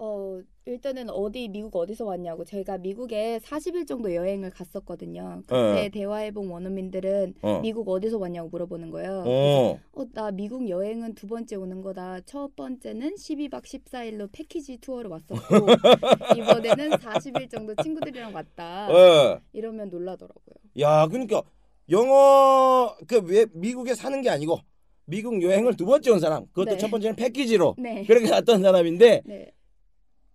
어, 0.00 0.40
일단은 0.64 1.10
어디 1.10 1.48
미국 1.48 1.74
어디서 1.76 2.04
왔냐고 2.04 2.44
제가 2.44 2.78
미국에 2.78 3.40
40일 3.42 3.86
정도 3.86 4.14
여행을 4.14 4.50
갔었거든요. 4.50 5.42
그때 5.46 5.86
어. 5.86 5.88
대화해본 5.92 6.48
원어민들은 6.48 7.34
어. 7.42 7.60
미국 7.62 7.88
어디서 7.88 8.18
왔냐고 8.18 8.48
물어보는 8.50 8.90
거예요. 8.90 9.24
어. 9.26 9.80
어, 9.92 10.04
나 10.12 10.30
미국 10.30 10.68
여행은 10.68 11.14
두 11.14 11.26
번째 11.26 11.56
오는 11.56 11.80
거다. 11.82 12.20
첫 12.26 12.54
번째는 12.54 13.14
12박 13.16 13.62
14일로 13.64 14.28
패키지 14.30 14.76
투어를 14.78 15.10
왔었고 15.10 15.36
이번에는 16.38 16.90
40일 16.90 17.50
정도 17.50 17.74
친구들이랑 17.82 18.34
왔다. 18.34 18.88
예. 18.92 19.38
이러면 19.52 19.88
놀라더라고요. 19.90 20.54
야, 20.80 21.08
그러니까 21.08 21.42
영어 21.90 22.94
그 23.08 23.16
왜 23.24 23.46
미국에 23.52 23.94
사는 23.94 24.20
게 24.22 24.30
아니고 24.30 24.60
미국 25.06 25.42
여행을 25.42 25.74
두 25.76 25.86
번째 25.86 26.10
온 26.10 26.20
사람. 26.20 26.46
그것도 26.48 26.72
네. 26.72 26.76
첫 26.76 26.90
번째는 26.90 27.16
패키지로 27.16 27.74
네. 27.78 28.04
그렇게 28.04 28.28
갔던 28.28 28.60
사람인데 28.62 29.22
네. 29.24 29.50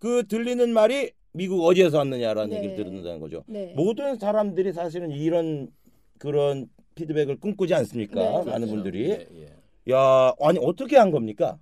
그 0.03 0.27
들리는 0.27 0.73
말이 0.73 1.11
미국 1.31 1.63
어디에서 1.63 1.99
왔느냐라는 1.99 2.49
네. 2.49 2.57
얘기를 2.57 2.75
듣는다는 2.75 3.21
거죠. 3.21 3.45
네. 3.47 3.71
모든 3.73 4.17
사람들이 4.19 4.73
사실은 4.73 5.11
이런 5.11 5.69
그런 6.17 6.67
피드백을 6.95 7.39
꿈꾸지 7.39 7.73
않습니까? 7.73 8.19
네, 8.19 8.31
많은 8.51 8.67
그렇죠. 8.67 8.73
분들이. 8.73 9.09
예, 9.11 9.27
예. 9.33 9.93
야, 9.93 10.33
아니 10.41 10.59
어떻게 10.61 10.97
한 10.97 11.09
겁니까? 11.09 11.57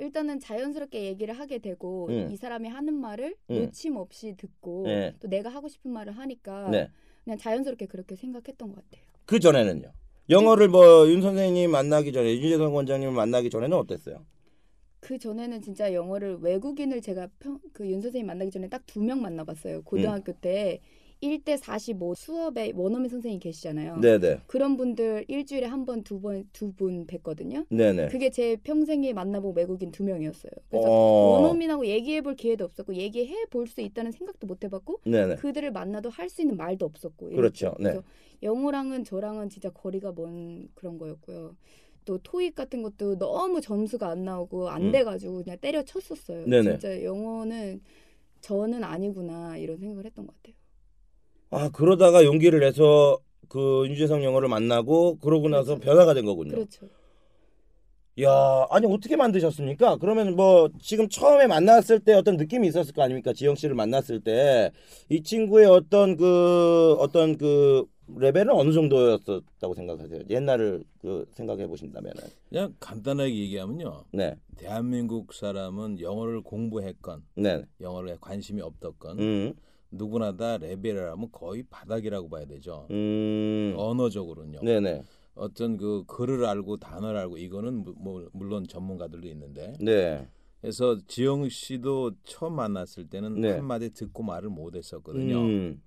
일단은 0.00 0.40
자연스럽게 0.40 1.04
얘기를 1.04 1.38
하게 1.38 1.58
되고 1.58 2.08
음. 2.08 2.28
이 2.32 2.36
사람이 2.36 2.68
하는 2.68 2.92
말을 2.94 3.36
음. 3.50 3.54
놓침 3.66 3.94
없이 3.94 4.34
듣고 4.36 4.82
네. 4.86 5.14
또 5.20 5.28
내가 5.28 5.48
하고 5.48 5.68
싶은 5.68 5.92
말을 5.92 6.18
하니까 6.18 6.70
네. 6.70 6.88
그냥 7.22 7.38
자연스럽게 7.38 7.86
그렇게 7.86 8.16
생각했던 8.16 8.68
것 8.72 8.82
같아요. 8.82 9.04
그 9.26 9.38
전에는요. 9.38 9.92
영어를 10.28 10.66
뭐 10.66 11.06
윤 11.06 11.22
선생님 11.22 11.70
만나기 11.70 12.12
전에 12.12 12.34
윤재성 12.34 12.74
원장님 12.74 13.12
만나기 13.12 13.48
전에는 13.48 13.76
어땠어요? 13.76 14.24
그 15.10 15.18
전에는 15.18 15.60
진짜 15.60 15.92
영어를 15.92 16.38
외국인을 16.40 17.00
제가 17.00 17.26
그윤 17.72 18.00
선생님 18.00 18.28
만나기 18.28 18.52
전에 18.52 18.68
딱 18.68 18.82
두 18.86 19.00
명 19.02 19.20
만나봤어요. 19.20 19.82
고등학교 19.82 20.32
때 20.34 20.78
1대 21.20 21.56
45 21.56 22.14
수업에 22.14 22.72
원어민 22.76 23.08
선생님 23.10 23.40
계시잖아요. 23.40 23.96
네네. 23.98 24.42
그런 24.46 24.76
분들 24.76 25.24
일주일에 25.26 25.66
한 25.66 25.84
번, 25.84 26.04
두 26.04 26.20
번, 26.20 26.48
두 26.52 26.72
분 26.76 27.08
뵀거든요. 27.08 27.66
네네. 27.70 28.06
그게 28.06 28.30
제 28.30 28.54
평생에 28.62 29.12
만나본 29.12 29.54
외국인 29.56 29.90
두 29.90 30.04
명이었어요. 30.04 30.52
그래서 30.70 30.86
어. 30.88 31.32
원어민하고 31.40 31.84
얘기해 31.86 32.20
볼 32.20 32.36
기회도 32.36 32.64
없었고 32.64 32.94
얘기해 32.94 33.46
볼 33.50 33.66
수 33.66 33.80
있다는 33.80 34.12
생각도 34.12 34.46
못 34.46 34.62
해봤고 34.62 35.00
네네. 35.06 35.34
그들을 35.36 35.72
만나도 35.72 36.08
할 36.10 36.30
수 36.30 36.40
있는 36.42 36.56
말도 36.56 36.86
없었고 36.86 37.30
그렇죠. 37.30 37.74
네. 37.80 37.90
그래서 37.90 38.02
영어랑은 38.44 39.02
저랑은 39.02 39.48
진짜 39.48 39.70
거리가 39.70 40.12
먼 40.12 40.68
그런 40.76 40.98
거였고요. 40.98 41.56
또 42.10 42.18
토익 42.24 42.56
같은 42.56 42.82
것도 42.82 43.18
너무 43.18 43.60
점수가 43.60 44.08
안 44.08 44.24
나오고 44.24 44.68
안 44.68 44.86
음. 44.86 44.90
돼가지고 44.90 45.44
그냥 45.44 45.56
때려쳤었어요. 45.60 46.44
네네. 46.44 46.70
진짜 46.72 47.04
영어는 47.04 47.80
저는 48.40 48.82
아니구나 48.82 49.56
이런 49.56 49.78
생각을 49.78 50.06
했던 50.06 50.26
것 50.26 50.34
같아요. 50.34 50.56
아 51.50 51.68
그러다가 51.70 52.24
용기를 52.24 52.58
내서 52.58 53.16
그 53.48 53.84
윤재성 53.86 54.24
영어를 54.24 54.48
만나고 54.48 55.18
그러고 55.20 55.48
나서 55.48 55.76
그렇죠. 55.76 55.84
변화가 55.84 56.14
된 56.14 56.24
거군요. 56.24 56.50
그렇죠. 56.56 56.88
야 58.22 58.66
아니 58.70 58.86
어떻게 58.92 59.14
만드셨습니까? 59.14 59.98
그러면 59.98 60.34
뭐 60.34 60.68
지금 60.82 61.08
처음에 61.08 61.46
만났을 61.46 62.00
때 62.00 62.12
어떤 62.14 62.36
느낌이 62.36 62.66
있었을 62.66 62.92
거 62.92 63.02
아닙니까? 63.02 63.32
지영 63.32 63.54
씨를 63.54 63.76
만났을 63.76 64.20
때 64.20 64.72
이 65.08 65.22
친구의 65.22 65.66
어떤 65.66 66.16
그 66.16 66.96
어떤 66.98 67.36
그 67.38 67.84
레벨은 68.16 68.50
어느 68.50 68.72
정도였었다고 68.72 69.74
생각하세요? 69.74 70.22
옛날을 70.30 70.84
그 71.00 71.26
생각해 71.32 71.66
보신다면은 71.66 72.22
그냥 72.48 72.74
간단하게 72.80 73.34
얘기하면요. 73.34 74.04
네, 74.12 74.36
대한민국 74.56 75.32
사람은 75.32 76.00
영어를 76.00 76.42
공부했건 76.42 77.22
네, 77.36 77.64
영어에 77.80 78.16
관심이 78.20 78.60
없었건 78.62 79.18
음, 79.18 79.54
누구나 79.90 80.36
다 80.36 80.58
레벨이라면 80.58 81.28
거의 81.32 81.62
바닥이라고 81.64 82.28
봐야 82.28 82.44
되죠. 82.46 82.86
음, 82.90 83.74
언어적으로는요. 83.76 84.60
네, 84.62 84.80
네, 84.80 85.02
어떤 85.34 85.76
그 85.76 86.04
글을 86.06 86.44
알고 86.44 86.76
단어를 86.78 87.18
알고 87.20 87.38
이거는 87.38 87.84
무- 87.84 87.94
뭐 87.96 88.28
물론 88.32 88.66
전문가들도 88.66 89.26
있는데 89.28 89.72
네, 89.80 90.28
그래서 90.60 90.98
지영 91.06 91.48
씨도 91.48 92.12
처음 92.24 92.54
만났을 92.56 93.08
때는 93.08 93.40
네. 93.40 93.52
한 93.52 93.64
마디 93.64 93.90
듣고 93.94 94.22
말을 94.22 94.50
못 94.50 94.74
했었거든요. 94.76 95.36
음, 95.40 95.82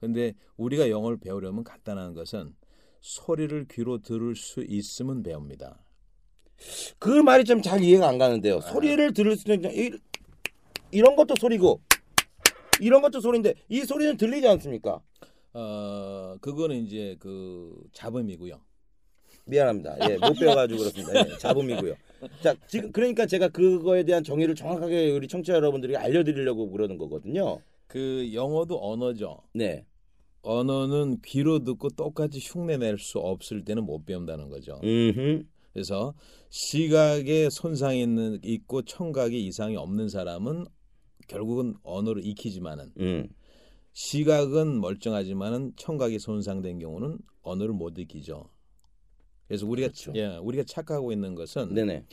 근데 0.00 0.34
우리가 0.56 0.90
영어를 0.90 1.18
배우려면 1.18 1.64
간단한 1.64 2.14
것은 2.14 2.54
소리를 3.00 3.66
귀로 3.70 3.98
들을 3.98 4.34
수 4.36 4.64
있으면 4.66 5.22
배웁니다. 5.22 5.84
그 6.98 7.08
말이 7.22 7.44
좀 7.44 7.62
잘 7.62 7.82
이해가 7.82 8.08
안 8.08 8.18
가는데요. 8.18 8.60
소리를 8.60 9.12
들을 9.12 9.36
수 9.36 9.52
있는 9.52 9.70
이, 9.74 9.90
이런 10.90 11.14
것도 11.16 11.34
소리고 11.38 11.80
이런 12.80 13.02
것도 13.02 13.20
소리인데 13.20 13.54
이 13.68 13.80
소리는 13.82 14.16
들리지 14.16 14.48
않습니까? 14.48 15.00
어 15.52 16.36
그거는 16.40 16.76
이제 16.84 17.16
그 17.20 17.74
잡음이고요. 17.92 18.60
미안합니다. 19.46 19.96
예, 20.10 20.16
못 20.18 20.34
배워가지고 20.38 20.78
그렇습니다. 20.80 21.26
예, 21.32 21.38
잡음이고요. 21.38 21.94
자, 22.42 22.54
지금 22.66 22.92
그러니까 22.92 23.24
제가 23.26 23.48
그거에 23.48 24.02
대한 24.04 24.22
정의를 24.22 24.54
정확하게 24.54 25.10
우리 25.12 25.26
청취자 25.26 25.54
여러분들에게 25.54 25.96
알려드리려고 25.96 26.70
그러는 26.70 26.98
거거든요. 26.98 27.60
그 27.86 28.28
영어도 28.34 28.78
언어죠. 28.82 29.40
네, 29.54 29.86
언어는 30.42 31.20
귀로 31.24 31.64
듣고 31.64 31.90
똑같이 31.90 32.40
흉내낼 32.40 32.98
수 32.98 33.18
없을 33.18 33.64
때는 33.64 33.84
못 33.84 34.04
배운다는 34.04 34.48
거죠. 34.48 34.80
음, 34.84 35.48
그래서 35.72 36.14
시각에 36.50 37.50
손상이 37.50 38.02
있는 38.02 38.38
있고 38.42 38.82
청각에 38.82 39.36
이상이 39.36 39.76
없는 39.76 40.08
사람은 40.08 40.66
결국은 41.28 41.74
언어를 41.82 42.24
익히지만은 42.24 42.92
음, 42.98 43.28
시각은 43.92 44.80
멀쩡하지만은 44.80 45.72
청각이 45.76 46.18
손상된 46.18 46.78
경우는 46.78 47.18
언어를 47.42 47.74
못 47.74 47.98
익히죠. 47.98 48.48
그래서 49.46 49.66
우리가 49.66 49.88
그렇죠. 49.88 50.12
예, 50.14 50.36
우리가 50.36 50.64
착각하고 50.64 51.12
있는 51.12 51.34
것은 51.34 51.74
네네, 51.74 52.04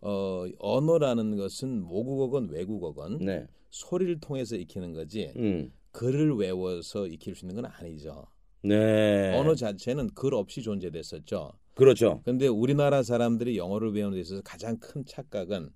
어, 0.00 0.44
언어라는 0.58 1.36
것은 1.36 1.82
모국어건 1.82 2.48
외국어건 2.50 3.18
네, 3.18 3.46
소리를 3.70 4.20
통해서 4.20 4.56
익히는 4.56 4.92
거지 4.92 5.32
음, 5.36 5.72
글을 5.94 6.34
외워서 6.34 7.06
익힐 7.06 7.34
수 7.34 7.46
있는 7.46 7.62
건 7.62 7.70
아니죠. 7.72 8.26
네, 8.62 9.38
언어 9.38 9.54
자체는 9.54 10.10
글 10.14 10.34
없이 10.34 10.60
존재됐었죠. 10.62 11.52
그렇죠. 11.74 12.20
근데 12.24 12.46
우리나라 12.48 13.02
사람들이 13.02 13.56
영어를 13.56 13.92
배우는 13.92 14.14
데 14.14 14.20
있어서 14.20 14.42
가장 14.42 14.78
큰 14.78 15.04
착각은 15.06 15.70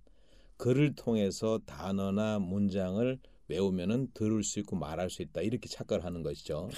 글을 0.56 0.96
통해서 0.96 1.60
단어나 1.66 2.38
문장을 2.40 3.18
외우면은 3.48 4.08
들을 4.12 4.42
수 4.42 4.58
있고 4.60 4.76
말할 4.76 5.08
수 5.08 5.22
있다 5.22 5.40
이렇게 5.40 5.68
착각을 5.68 6.04
하는 6.04 6.22
것이죠. 6.22 6.68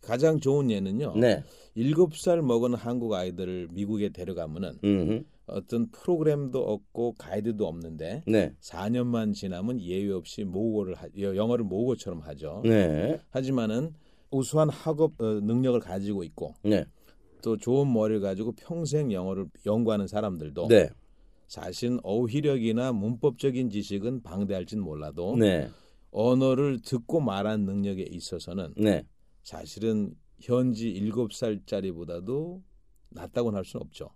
가장 0.00 0.40
좋은 0.40 0.70
예는요. 0.70 1.16
네, 1.16 1.42
일곱 1.74 2.16
살 2.16 2.40
먹은 2.40 2.74
한국 2.74 3.12
아이들을 3.12 3.68
미국에 3.72 4.08
데려가면은 4.08 4.78
음, 4.84 5.24
어떤 5.46 5.90
프로그램도 5.90 6.58
없고 6.60 7.14
가이드도 7.18 7.66
없는데 7.66 8.24
네, 8.26 8.54
4년만 8.60 9.32
지나면 9.32 9.80
예외 9.80 10.12
없이 10.12 10.44
모국어를 10.44 10.94
하, 10.94 11.06
영어를 11.16 11.64
모국어처럼 11.64 12.20
하죠. 12.20 12.62
네, 12.64 13.20
하지만은 13.30 13.94
우수한 14.30 14.68
학업 14.68 15.20
어, 15.20 15.40
능력을 15.40 15.78
가지고 15.80 16.24
있고 16.24 16.54
네, 16.62 16.84
또 17.42 17.56
좋은 17.56 17.92
머리를 17.92 18.20
가지고 18.20 18.52
평생 18.52 19.12
영어를 19.12 19.46
연구하는 19.64 20.08
사람들도 20.08 20.66
네, 20.68 20.88
사실 21.46 21.98
어휘력이나 22.02 22.92
문법적인 22.92 23.70
지식은 23.70 24.22
방대할진 24.22 24.80
몰라도 24.80 25.36
네, 25.36 25.68
언어를 26.10 26.80
듣고 26.82 27.20
말하는 27.20 27.64
능력에 27.66 28.02
있어서는 28.10 28.74
네, 28.76 29.04
사실은 29.44 30.14
현지 30.40 30.92
7살짜리보다도 30.92 32.62
낫다고는 33.10 33.56
할 33.56 33.64
수는 33.64 33.86
없죠. 33.86 34.10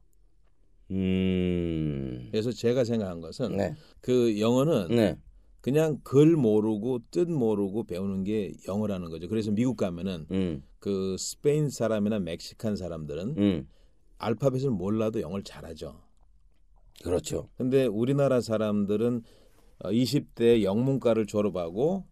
음, 0.90 2.28
그래서 2.30 2.50
제가 2.50 2.84
생각한 2.84 3.20
것은 3.20 3.56
네, 3.56 3.74
그 4.00 4.40
영어는 4.40 4.88
네, 4.88 5.18
그냥 5.60 6.00
글 6.02 6.36
모르고 6.36 7.00
뜻 7.10 7.28
모르고 7.28 7.84
배우는 7.84 8.24
게 8.24 8.52
영어라는 8.66 9.10
거죠. 9.10 9.28
그래서 9.28 9.50
미국 9.50 9.76
가면은 9.76 10.26
음, 10.30 10.62
그 10.78 11.16
스페인 11.18 11.68
사람이나 11.68 12.18
멕시칸 12.18 12.76
사람들은 12.76 13.34
음, 13.38 13.68
알파벳을 14.18 14.70
몰라도 14.70 15.20
영어를 15.20 15.44
잘하죠. 15.44 16.00
그렇죠. 17.02 17.48
근데 17.56 17.86
우리나라 17.86 18.40
사람들은 18.40 19.22
어, 19.84 19.90
20대 19.90 20.62
영문과를 20.62 21.26
졸업하고 21.26 22.04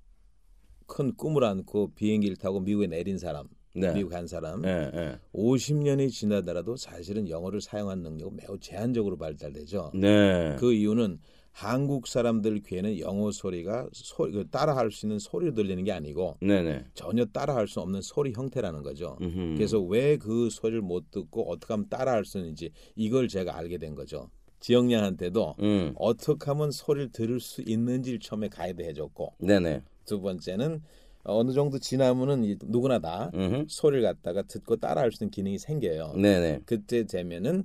큰 0.87 1.15
꿈을 1.15 1.45
안고 1.45 1.95
비행기를 1.95 2.37
타고 2.37 2.61
미국에 2.61 2.87
내린 2.87 3.19
사람, 3.19 3.47
네, 3.81 3.93
미국 3.95 4.11
간 4.11 4.27
사람, 4.27 4.63
네, 4.63 4.91
네, 4.91 5.19
50년이 5.35 6.11
지나더라도 6.11 6.77
사실은 6.77 7.29
영어를 7.29 7.61
사용하는 7.61 8.03
능력은 8.03 8.37
매우 8.37 8.59
제한적으로 8.59 9.17
발달되죠. 9.17 9.93
네, 9.95 10.57
그 10.59 10.73
이유는 10.73 11.19
한국 11.51 12.07
사람들 12.07 12.61
귀에는 12.61 13.01
영어 13.01 13.33
소리가 13.33 13.89
소리, 13.93 14.31
그 14.33 14.49
따라할 14.49 14.93
수 14.93 15.07
있는 15.07 15.19
소리로 15.19 15.55
들리는 15.55 15.83
게 15.83 15.91
아니고 15.91 16.37
네, 16.41 16.63
네, 16.63 16.85
전혀 16.95 17.25
따라할 17.25 17.67
수 17.67 17.81
없는 17.81 18.01
소리 18.01 18.33
형태라는 18.33 18.83
거죠. 18.85 19.17
음흠. 19.21 19.55
그래서 19.57 19.81
왜 19.81 20.17
그 20.19 20.51
소리를 20.51 20.81
못 20.83 21.11
듣고 21.11 21.51
어떻게 21.51 21.73
하면 21.75 21.89
따라할 21.89 22.25
수 22.25 22.39
있는지 22.39 22.71
이걸 22.95 23.27
제가 23.27 23.57
알게 23.57 23.79
된 23.79 23.95
거죠. 23.97 24.31
지영양한테도 24.61 25.55
음, 25.61 25.93
어떻게 25.97 26.45
하면 26.51 26.71
소리를 26.71 27.11
들을 27.13 27.41
수 27.41 27.63
있는지를 27.63 28.19
처음에 28.21 28.49
가이드 28.49 28.83
해줬고 28.83 29.35
네, 29.41 29.59
네, 29.61 29.83
두 30.05 30.21
번째는 30.21 30.83
어느 31.29 31.53
정도 31.53 31.79
지나면은 31.79 32.45
이- 32.45 32.57
누구나 32.65 32.99
다 32.99 33.31
음, 33.35 33.67
소리를 33.69 34.03
갖다가 34.03 34.43
듣고 34.43 34.77
따라할 34.77 35.13
수 35.13 35.25
있는 35.25 35.31
기능이 35.31 35.59
생겨요. 35.59 36.15
네, 36.17 36.41
네, 36.41 36.61
그때 36.65 37.05
되면은 37.05 37.65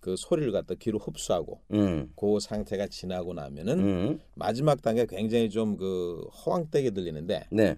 그 0.00 0.16
소리를 0.16 0.52
갖다 0.52 0.74
귀로 0.74 0.98
흡수하고 0.98 1.60
음, 1.72 2.12
그 2.16 2.38
상태가 2.40 2.86
지나고 2.88 3.32
나면은 3.34 3.78
음, 3.80 4.20
마지막 4.34 4.82
단계 4.82 5.06
굉장히 5.06 5.48
좀 5.48 5.76
그 5.76 6.26
허황되게 6.44 6.90
들리는데 6.90 7.46
네, 7.50 7.76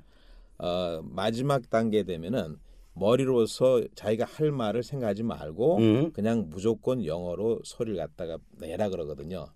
어, 0.58 1.00
마지막 1.04 1.68
단계 1.70 2.02
되면은 2.02 2.56
머리로서 2.94 3.82
자기가 3.94 4.24
할 4.24 4.50
말을 4.50 4.82
생각하지 4.82 5.22
말고 5.22 5.76
음. 5.78 6.12
그냥 6.12 6.48
무조건 6.48 7.04
영어로 7.04 7.60
소리를 7.62 7.98
갖다가 7.98 8.38
내라 8.58 8.88
그러거든요. 8.88 9.46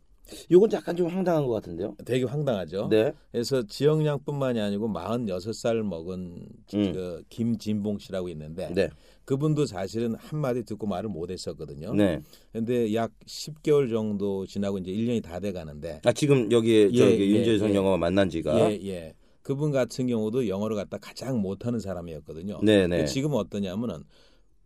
요건 0.50 0.70
약간 0.72 0.96
좀 0.96 1.08
황당한 1.08 1.46
것 1.46 1.52
같은데요. 1.54 1.96
되게 2.04 2.24
황당하죠. 2.24 2.88
네, 2.88 3.12
그래서 3.32 3.62
지영양뿐만이 3.66 4.60
아니고 4.60 4.88
46살 4.88 5.82
먹은 5.82 6.46
음. 6.74 6.92
그 6.92 7.22
김진봉 7.28 7.98
씨라고 7.98 8.28
있는데 8.28 8.72
네, 8.74 8.88
그분도 9.24 9.66
사실은 9.66 10.14
한마디 10.16 10.64
듣고 10.64 10.86
말을 10.86 11.10
못 11.10 11.30
했었거든요. 11.30 11.92
네. 11.94 12.20
근데 12.52 12.94
약 12.94 13.10
10개월 13.26 13.90
정도 13.90 14.46
지나고 14.46 14.78
이제 14.78 14.92
1년이 14.92 15.22
다 15.22 15.40
돼 15.40 15.52
가는데 15.52 16.02
아 16.04 16.12
지금 16.12 16.52
여기 16.52 16.90
예, 16.92 16.98
저기 16.98 17.32
예, 17.32 17.38
윤재성 17.38 17.70
예. 17.70 17.74
영화와 17.74 17.96
만난 17.96 18.28
지가 18.28 18.70
예, 18.70 18.78
예. 18.84 19.14
그분 19.42 19.70
같은 19.70 20.06
경우도 20.06 20.48
영어를 20.48 20.76
갖다 20.76 20.98
가장 20.98 21.40
못하는 21.40 21.80
사람이었거든요. 21.80 22.60
네, 22.62 22.86
네. 22.86 23.06
지금은 23.06 23.38
어떠냐면은 23.38 24.04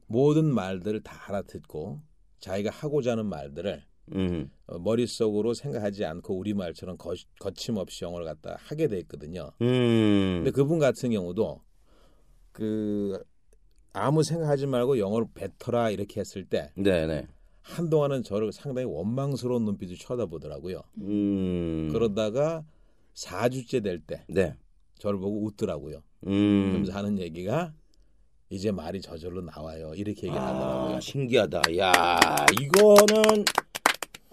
모든 0.09 0.46
말들을 0.53 1.00
다 1.03 1.16
알아듣고 1.29 2.00
자기가 2.40 2.70
하고자 2.70 3.12
하는 3.12 3.27
말들을 3.27 3.83
음, 4.12 4.51
어, 4.67 4.79
머릿속으로 4.79 5.55
생각하지 5.55 6.05
않고 6.05 6.37
우리말처럼 6.37 6.97
거, 6.97 7.14
거침없이 7.40 8.05
영어를 8.05 8.27
갖다 8.27 8.57
하게 8.61 8.88
돼 8.88 8.99
있거든요. 9.01 9.51
음, 9.62 10.43
근데 10.43 10.51
그분 10.51 10.79
같은 10.79 11.11
경우도 11.11 11.61
그 12.53 13.23
아무 13.93 14.23
생각하지 14.23 14.67
말고 14.67 14.99
영어를 14.99 15.29
뱉어라 15.35 15.90
이렇게 15.90 16.21
했을 16.21 16.45
때 16.45 16.73
네, 16.75 17.07
네. 17.07 17.27
한동안은 17.62 18.23
저를 18.23 18.53
상당히 18.53 18.87
원망스러운 18.87 19.64
눈빛을 19.64 19.97
쳐다보더라고요. 19.97 20.83
음, 20.99 21.88
그러다가 21.93 22.64
4주째 23.14 23.83
될때 23.83 24.25
네, 24.29 24.55
저를 24.99 25.19
보고 25.19 25.45
웃더라고요. 25.45 26.03
음, 26.27 26.67
그러면서 26.69 26.93
하는 26.93 27.19
얘기가 27.19 27.73
이제 28.51 28.71
말이 28.71 29.01
저절로 29.01 29.40
나와요. 29.40 29.95
이렇게 29.95 30.27
얘기를 30.27 30.40
하더라고요. 30.40 30.97
아, 30.97 31.01
신기하다. 31.01 31.62
야, 31.79 31.93
이거는 32.61 33.45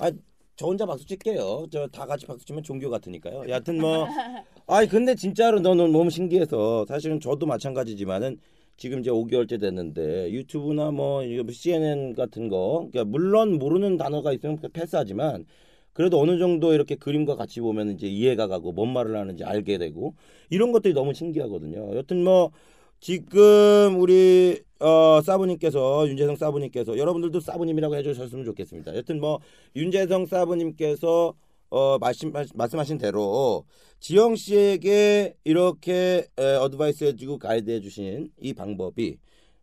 아, 0.01 0.11
저 0.55 0.67
혼자 0.67 0.85
박수 0.85 1.05
칠게요. 1.05 1.67
저 1.71 1.87
다 1.87 2.05
같이 2.05 2.25
박수 2.25 2.45
치면 2.45 2.63
종교 2.63 2.89
같으니까요. 2.89 3.47
여하튼 3.49 3.79
뭐, 3.79 4.05
아니 4.67 4.87
근데 4.87 5.15
진짜로 5.15 5.59
너는 5.59 5.91
너무 5.91 6.09
신기해서 6.09 6.85
사실은 6.87 7.19
저도 7.19 7.45
마찬가지지만은 7.45 8.37
지금 8.77 8.99
이제 9.01 9.11
5개월째 9.11 9.59
됐는데 9.59 10.31
유튜브나 10.31 10.91
뭐뭐 10.91 11.23
CNN 11.51 12.13
같은 12.15 12.47
거, 12.49 12.87
그러니까 12.91 13.05
물론 13.05 13.59
모르는 13.59 13.97
단어가 13.97 14.33
있으면 14.33 14.59
패스하지만 14.73 15.45
그래도 15.93 16.19
어느 16.19 16.37
정도 16.39 16.73
이렇게 16.73 16.95
그림과 16.95 17.35
같이 17.35 17.59
보면 17.59 17.91
이제 17.91 18.07
이해가 18.07 18.47
가고 18.47 18.71
뭔 18.71 18.91
말을 18.93 19.17
하는지 19.17 19.43
알게 19.43 19.77
되고 19.77 20.15
이런 20.49 20.71
것들이 20.71 20.93
너무 20.93 21.13
신기하거든요. 21.13 21.95
여튼 21.95 22.23
뭐 22.23 22.51
지금 22.99 23.99
우리 23.99 24.61
어 24.81 25.21
사부님께서 25.21 26.07
윤재성 26.07 26.35
사부님께서 26.35 26.97
여러분들도 26.97 27.39
사부님이라고 27.39 27.95
해주셨으면 27.97 28.45
좋겠습니다. 28.45 28.95
여튼 28.95 29.19
뭐 29.21 29.39
윤재성 29.75 30.25
사부님께서 30.25 31.33
어 31.69 31.97
말씀 31.99 32.33
말씀하신 32.55 32.97
대로 32.97 33.63
지영 33.99 34.35
씨에게 34.35 35.35
이렇게 35.43 36.27
에, 36.37 36.55
어드바이스 36.55 37.03
해주고 37.05 37.37
가이드 37.37 37.69
해주신 37.69 38.31
이 38.41 38.53
방법이 38.53 39.17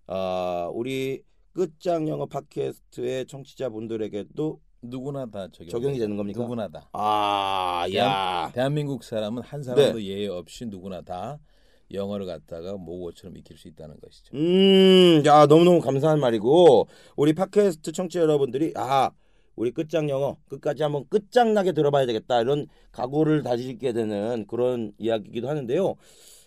어 0.06 0.70
우리 0.72 1.22
끝장 1.52 2.06
영어 2.08 2.26
팟캐스트의 2.26 3.26
청취자분들에게도 3.26 4.60
누구나 4.82 5.26
다 5.26 5.48
적용. 5.50 5.70
적용이 5.70 5.98
되는 5.98 6.16
겁니까? 6.16 6.40
누구나 6.40 6.68
다. 6.68 6.88
아, 6.92 7.84
야. 7.96 8.48
대한민국 8.54 9.02
사람은 9.02 9.42
한 9.42 9.64
사람도 9.64 10.00
예외 10.04 10.28
없이 10.28 10.66
누구나 10.66 11.00
다 11.00 11.40
영어를 11.92 12.26
갖다가 12.26 12.72
모국어처럼 12.76 13.36
익힐 13.38 13.56
수 13.56 13.68
있다는 13.68 13.96
것이죠. 14.00 14.36
음, 14.36 15.22
야 15.26 15.46
너무너무 15.46 15.80
감사한 15.80 16.20
말이고 16.20 16.86
우리 17.16 17.32
팟캐스트 17.32 17.92
청취자 17.92 18.20
여러분들이 18.20 18.72
아 18.76 19.10
우리 19.56 19.70
끝장 19.72 20.08
영어 20.08 20.36
끝까지 20.48 20.82
한번 20.82 21.04
끝장나게 21.08 21.72
들어봐야 21.72 22.06
되겠다 22.06 22.40
이런 22.42 22.66
각오를 22.92 23.42
다지게 23.42 23.92
되는 23.92 24.46
그런 24.46 24.92
이야기이기도 24.98 25.48
하는데요. 25.48 25.94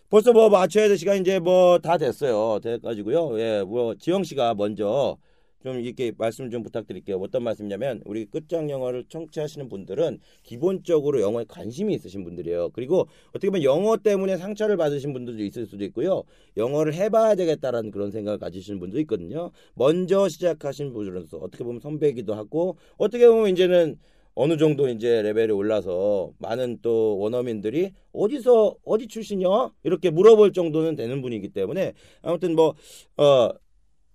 벌써 0.10 0.32
뭐 0.34 0.49
맞춰야 0.49 0.88
될 0.88 0.97
시간 0.97 1.17
이제 1.19 1.39
뭐 1.39 1.80
다 1.80 1.97
됐어요. 1.97 2.60
돼가지고요. 2.60 3.39
예, 3.39 3.63
뭐 3.63 3.95
지영 3.95 4.23
씨가 4.23 4.54
먼저 4.56 5.17
좀 5.63 5.80
이렇게 5.80 6.12
말씀 6.17 6.50
좀 6.50 6.63
부탁드릴게요. 6.63 7.17
어떤 7.17 7.43
말씀이냐면 7.43 8.02
우리 8.06 8.26
끝장 8.26 8.69
영어를 8.69 9.06
청취하시는 9.10 9.69
분들은 9.69 10.19
기본적으로 10.43 11.21
영어에 11.21 11.45
관심이 11.47 11.93
있으신 11.93 12.24
분들이에요. 12.24 12.69
그리고 12.74 13.08
어떻게 13.30 13.50
보면 13.50 13.63
영어 13.63 13.97
때문에 13.97 14.38
상처를 14.38 14.78
받으신 14.78 15.13
분들도 15.13 15.43
있을 15.43 15.65
수도 15.65 15.84
있고요. 15.86 16.24
영어를 16.58 16.93
해봐야 16.93 17.36
되겠다라는 17.36 17.91
그런 17.91 18.12
생각을 18.12 18.39
가지시는 18.39 18.80
분도 18.80 19.00
있거든요. 19.02 19.52
먼저 19.76 20.28
시작하신 20.28 20.93
분으로서 20.93 21.38
어떻게 21.38 21.63
보면 21.63 21.80
선배이기도 21.80 22.34
하고 22.34 22.78
어떻게 22.97 23.28
보면 23.28 23.52
이제는 23.52 23.97
어느 24.34 24.58
정도 24.58 24.88
이제 24.88 25.21
레벨이 25.21 25.52
올라서 25.52 26.32
많은 26.38 26.80
또 26.82 27.17
원어민들이 27.19 27.91
어디서 28.13 28.78
어디 28.86 29.08
출신이야 29.08 29.71
이렇게 29.84 30.10
물어볼 30.10 30.54
정도는 30.54 30.95
되는 30.95 31.21
분이기 31.21 31.50
때문에 31.50 31.93
아무튼 32.21 32.56
뭐 32.56 32.76
어, 33.17 33.50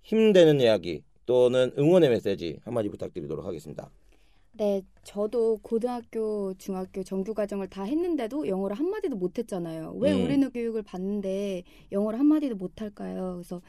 힘되는 0.01 0.59
이야기 0.61 1.03
또는 1.27 1.71
응원의 1.77 2.09
메시지 2.09 2.57
한마디 2.63 2.89
부탁드리도록 2.89 3.45
하겠습니다. 3.45 3.91
네, 4.53 4.81
저도 5.03 5.59
고등학교, 5.61 6.55
중학교 6.55 7.03
정규 7.03 7.35
과정을 7.35 7.67
다 7.67 7.83
했는데도 7.83 8.47
영어를 8.47 8.79
한 8.79 8.89
마디도 8.89 9.15
못 9.15 9.37
했잖아요. 9.37 9.95
왜 9.99 10.13
음. 10.13 10.23
우리는 10.23 10.49
교육을 10.49 10.81
받는데 10.81 11.63
영어를 11.91 12.17
한 12.17 12.25
마디도 12.25 12.55
못 12.55 12.81
할까요? 12.81 13.33
그래서 13.35 13.61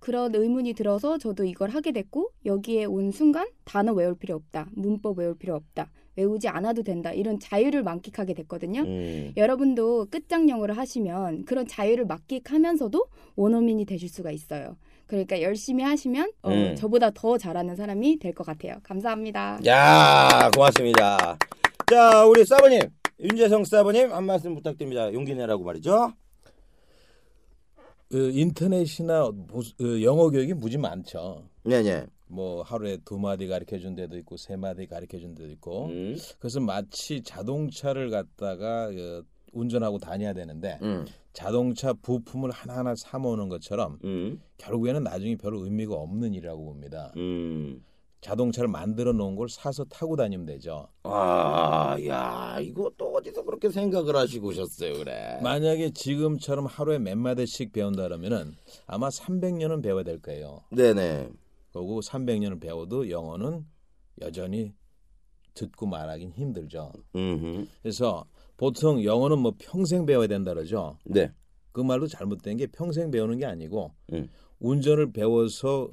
그런 0.00 0.34
의문이 0.34 0.74
들어서 0.74 1.16
저도 1.16 1.44
이걸 1.44 1.70
하게 1.70 1.92
됐고 1.92 2.30
여기에 2.44 2.84
온 2.84 3.10
순간 3.10 3.48
단어 3.64 3.92
외울 3.94 4.14
필요 4.14 4.34
없다. 4.34 4.68
문법 4.72 5.18
외울 5.18 5.34
필요 5.34 5.54
없다. 5.54 5.90
외우지 6.16 6.48
않아도 6.48 6.82
된다. 6.82 7.12
이런 7.12 7.38
자유를 7.38 7.84
만끽하게 7.84 8.34
됐거든요. 8.34 8.82
음. 8.82 9.32
여러분도 9.36 10.08
끝장 10.10 10.48
영어를 10.48 10.76
하시면 10.76 11.44
그런 11.44 11.66
자유를 11.66 12.06
만끽하면서도 12.06 13.06
원어민이 13.36 13.86
되실 13.86 14.08
수가 14.08 14.32
있어요. 14.32 14.76
그러니까 15.08 15.40
열심히 15.42 15.82
하시면 15.82 16.30
어, 16.42 16.50
음. 16.52 16.76
저보다 16.76 17.10
더 17.10 17.36
잘하는 17.36 17.74
사람이 17.74 18.18
될 18.18 18.32
것 18.34 18.44
같아요. 18.46 18.74
감사합니다. 18.84 19.58
야 19.66 20.50
고맙습니다. 20.54 21.36
자 21.90 22.24
우리 22.26 22.44
사부님 22.44 22.80
윤재성 23.18 23.64
사부님 23.64 24.12
한 24.12 24.24
말씀 24.24 24.54
부탁드립니다. 24.54 25.12
용기 25.12 25.34
내라고 25.34 25.64
말이죠. 25.64 26.12
그 28.10 28.30
인터넷이나 28.32 29.30
보수- 29.48 29.74
그 29.76 30.02
영어 30.04 30.30
교육이 30.30 30.54
무지 30.54 30.78
많죠. 30.78 31.44
네네. 31.64 32.06
뭐 32.26 32.62
하루에 32.62 32.98
두 33.04 33.18
마디 33.18 33.46
가르쳐 33.46 33.78
준 33.78 33.94
데도 33.94 34.16
있고 34.18 34.36
세 34.36 34.56
마디 34.56 34.86
가르쳐 34.86 35.18
준 35.18 35.34
데도 35.34 35.50
있고. 35.52 35.86
음. 35.86 36.16
그래서 36.38 36.60
마치 36.60 37.22
자동차를 37.22 38.10
갖다가 38.10 38.88
그 38.88 39.24
운전하고 39.52 39.98
다녀야 39.98 40.32
되는데 40.34 40.78
음. 40.82 41.06
자동차 41.38 41.92
부품을 41.92 42.50
하나하나 42.50 42.96
사 42.96 43.16
모으는 43.16 43.48
것처럼 43.48 44.00
음. 44.02 44.42
결국에는 44.56 45.04
나중에 45.04 45.36
별로 45.36 45.62
의미가 45.62 45.94
없는 45.94 46.34
일이라고 46.34 46.64
봅니다. 46.64 47.12
음. 47.16 47.80
자동차를 48.20 48.66
만들어 48.66 49.12
놓은 49.12 49.36
걸 49.36 49.48
사서 49.48 49.84
타고 49.84 50.16
다니면 50.16 50.46
되죠. 50.46 50.88
아, 51.04 51.96
야, 52.08 52.58
이거 52.60 52.90
또 52.98 53.14
어디서 53.14 53.44
그렇게 53.44 53.70
생각을 53.70 54.16
하시고 54.16 54.48
오셨어요, 54.48 54.94
그래? 54.94 55.38
만약에 55.40 55.92
지금처럼 55.92 56.66
하루에 56.66 56.98
몇 56.98 57.16
마디씩 57.16 57.70
배운다 57.70 58.02
그러면은 58.02 58.56
아마 58.88 59.08
300년은 59.08 59.80
배워야 59.80 60.02
될 60.02 60.20
거예요. 60.20 60.64
네네. 60.72 61.28
그리고 61.72 62.00
300년을 62.00 62.60
배워도 62.60 63.10
영어는 63.10 63.64
여전히 64.22 64.74
듣고 65.54 65.86
말하긴 65.86 66.32
힘들죠. 66.32 66.92
음. 67.14 67.68
그래서 67.80 68.24
보통 68.58 69.02
영어는 69.02 69.38
뭐 69.38 69.54
평생 69.56 70.04
배워야 70.04 70.26
된다 70.26 70.52
그러죠. 70.52 70.98
네. 71.04 71.32
그 71.72 71.80
말도 71.80 72.08
잘못된 72.08 72.56
게 72.58 72.66
평생 72.66 73.10
배우는 73.10 73.38
게 73.38 73.46
아니고 73.46 73.94
음. 74.12 74.28
운전을 74.58 75.12
배워서 75.12 75.88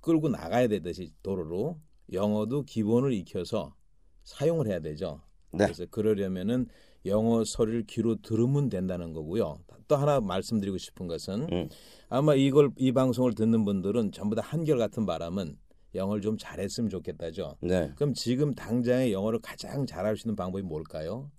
끌고 0.00 0.28
나가야 0.28 0.68
되듯이 0.68 1.12
도로로 1.22 1.76
영어도 2.12 2.62
기본을 2.62 3.12
익혀서 3.12 3.74
사용을 4.22 4.68
해야 4.68 4.78
되죠. 4.78 5.20
네. 5.52 5.64
그래서 5.64 5.86
그러려면은 5.90 6.66
영어 7.04 7.42
소리를 7.44 7.84
귀로 7.88 8.16
들으면 8.22 8.68
된다는 8.68 9.12
거고요. 9.12 9.58
또 9.88 9.96
하나 9.96 10.20
말씀드리고 10.20 10.78
싶은 10.78 11.08
것은 11.08 11.48
음. 11.52 11.68
아마 12.08 12.34
이걸 12.34 12.70
이 12.78 12.92
방송을 12.92 13.34
듣는 13.34 13.64
분들은 13.64 14.12
전부 14.12 14.36
다 14.36 14.42
한결 14.42 14.78
같은 14.78 15.04
바람은 15.04 15.58
영어를 15.96 16.22
좀 16.22 16.38
잘했으면 16.38 16.90
좋겠다죠. 16.90 17.56
네. 17.60 17.92
그럼 17.96 18.14
지금 18.14 18.54
당장에 18.54 19.10
영어를 19.10 19.40
가장 19.40 19.84
잘할 19.84 20.16
수 20.16 20.28
있는 20.28 20.36
방법이 20.36 20.62
뭘까요? 20.62 21.30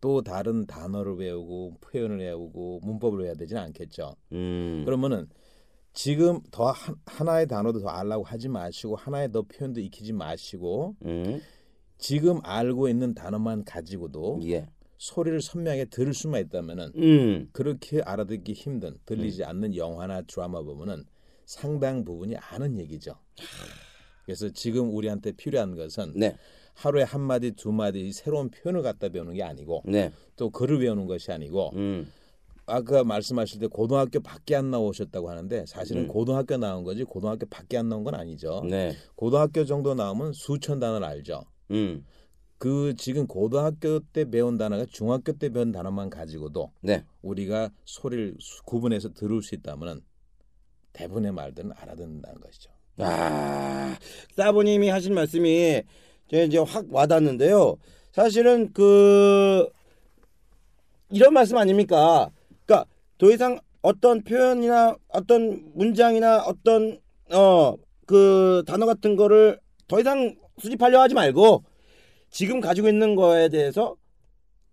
또 0.00 0.22
다른 0.22 0.66
단어를 0.66 1.16
외우고 1.16 1.74
표현을 1.80 2.18
외우고 2.18 2.80
문법을 2.82 3.20
외워야 3.20 3.34
되지는 3.34 3.62
않겠죠. 3.62 4.14
음. 4.32 4.82
그러면은 4.84 5.28
지금 5.92 6.40
더 6.50 6.70
한, 6.70 6.94
하나의 7.06 7.46
단어도 7.46 7.80
더 7.80 7.88
알라고 7.88 8.22
하지 8.22 8.48
마시고 8.48 8.96
하나의 8.96 9.32
더 9.32 9.42
표현도 9.42 9.80
익히지 9.80 10.12
마시고 10.12 10.96
음. 11.04 11.40
지금 11.98 12.38
알고 12.44 12.88
있는 12.88 13.14
단어만 13.14 13.64
가지고도 13.64 14.40
예. 14.44 14.68
소리를 14.98 15.40
선명하게 15.40 15.86
들을 15.86 16.14
수만 16.14 16.42
있다면은 16.42 16.92
음. 16.96 17.48
그렇게 17.52 18.00
알아듣기 18.02 18.52
힘든 18.52 18.96
들리지 19.06 19.44
않는 19.44 19.76
영화나 19.76 20.22
드라마 20.22 20.62
보면은 20.62 21.04
상당 21.44 22.04
부분이 22.04 22.36
아는 22.36 22.78
얘기죠. 22.78 23.14
그래서 24.28 24.50
지금 24.50 24.94
우리한테 24.94 25.32
필요한 25.32 25.74
것은 25.74 26.12
네. 26.14 26.36
하루에 26.74 27.02
한 27.02 27.22
마디 27.22 27.52
두 27.52 27.72
마디 27.72 28.12
새로운 28.12 28.50
표현을 28.50 28.82
갖다 28.82 29.08
배우는 29.08 29.32
게 29.32 29.42
아니고 29.42 29.84
네. 29.86 30.12
또 30.36 30.50
글을 30.50 30.82
외우는 30.82 31.06
것이 31.06 31.32
아니고 31.32 31.70
음. 31.76 32.12
아까 32.66 33.04
말씀하실 33.04 33.60
때 33.60 33.66
고등학교 33.68 34.20
밖에 34.20 34.54
안 34.54 34.70
나오셨다고 34.70 35.30
하는데 35.30 35.64
사실은 35.64 36.02
음. 36.02 36.08
고등학교 36.08 36.58
나온 36.58 36.84
거지 36.84 37.04
고등학교 37.04 37.46
밖에 37.46 37.78
안 37.78 37.88
나온 37.88 38.04
건 38.04 38.14
아니죠. 38.14 38.62
네. 38.68 38.92
고등학교 39.16 39.64
정도 39.64 39.94
나오면 39.94 40.34
수천 40.34 40.78
단어를 40.78 41.06
알죠. 41.06 41.40
음. 41.70 42.04
그 42.58 42.92
지금 42.98 43.26
고등학교 43.26 44.00
때 44.00 44.28
배운 44.28 44.58
단어가 44.58 44.84
중학교 44.90 45.32
때 45.32 45.48
배운 45.48 45.72
단어만 45.72 46.10
가지고도 46.10 46.70
네. 46.82 47.02
우리가 47.22 47.70
소리를 47.86 48.36
수- 48.40 48.62
구분해서 48.64 49.14
들을 49.14 49.40
수 49.40 49.54
있다면 49.54 50.02
대부분의 50.92 51.32
말들은 51.32 51.72
알아듣는다는 51.74 52.42
것이죠. 52.42 52.70
아, 52.98 53.96
사부님이 54.36 54.88
하신 54.88 55.14
말씀이 55.14 55.82
제 56.30 56.44
이제 56.44 56.58
확 56.58 56.86
와닿는데요. 56.90 57.76
사실은 58.12 58.72
그 58.72 59.68
이런 61.10 61.32
말씀 61.32 61.56
아닙니까? 61.56 62.30
그러니까 62.66 62.88
더 63.18 63.30
이상 63.30 63.58
어떤 63.82 64.22
표현이나 64.22 64.96
어떤 65.08 65.70
문장이나 65.74 66.42
어떤 66.44 66.98
어 67.32 67.76
그 68.08 68.62
단어 68.66 68.86
같은 68.86 69.16
거를 69.16 69.60
더 69.86 70.00
이상 70.00 70.34
수집하려 70.58 70.98
하지 71.02 71.14
말고 71.14 71.62
지금 72.30 72.58
가지고 72.58 72.88
있는 72.88 73.14
거에 73.14 73.50
대해서 73.50 73.96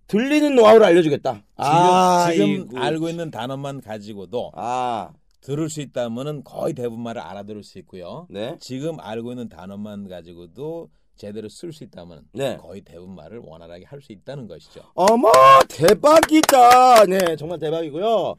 들리는 0.08 0.56
노하우를 0.56 0.86
알려주겠다. 0.86 1.34
지금, 1.34 1.46
아, 1.58 2.30
지금. 2.32 2.78
알고 2.78 3.10
있는 3.10 3.32
단어만 3.32 3.82
가지고도 3.82 4.54
아, 4.56 5.12
들을 5.46 5.70
수 5.70 5.80
있다면은 5.80 6.44
거의 6.44 6.74
대부분 6.74 7.04
말을 7.04 7.22
알아들을 7.22 7.64
수 7.64 7.78
있고요. 7.80 8.26
네, 8.32 8.58
지금 8.60 9.00
알고 9.00 9.32
있는 9.32 9.48
단어만 9.48 10.08
가지고도 10.08 10.90
제대로 11.16 11.48
쓸 11.50 11.72
수 11.72 11.84
있다면 11.84 12.24
네. 12.34 12.58
거의 12.58 12.82
대부분 12.82 13.16
말을 13.16 13.42
원활하게 13.44 13.86
할 13.86 14.02
수 14.02 14.12
있다는 14.12 14.48
것이죠. 14.48 14.82
어머 14.96 15.30
대박이다. 15.70 17.06
네 17.06 17.36
정말 17.38 17.60
대박이고요. 17.60 18.36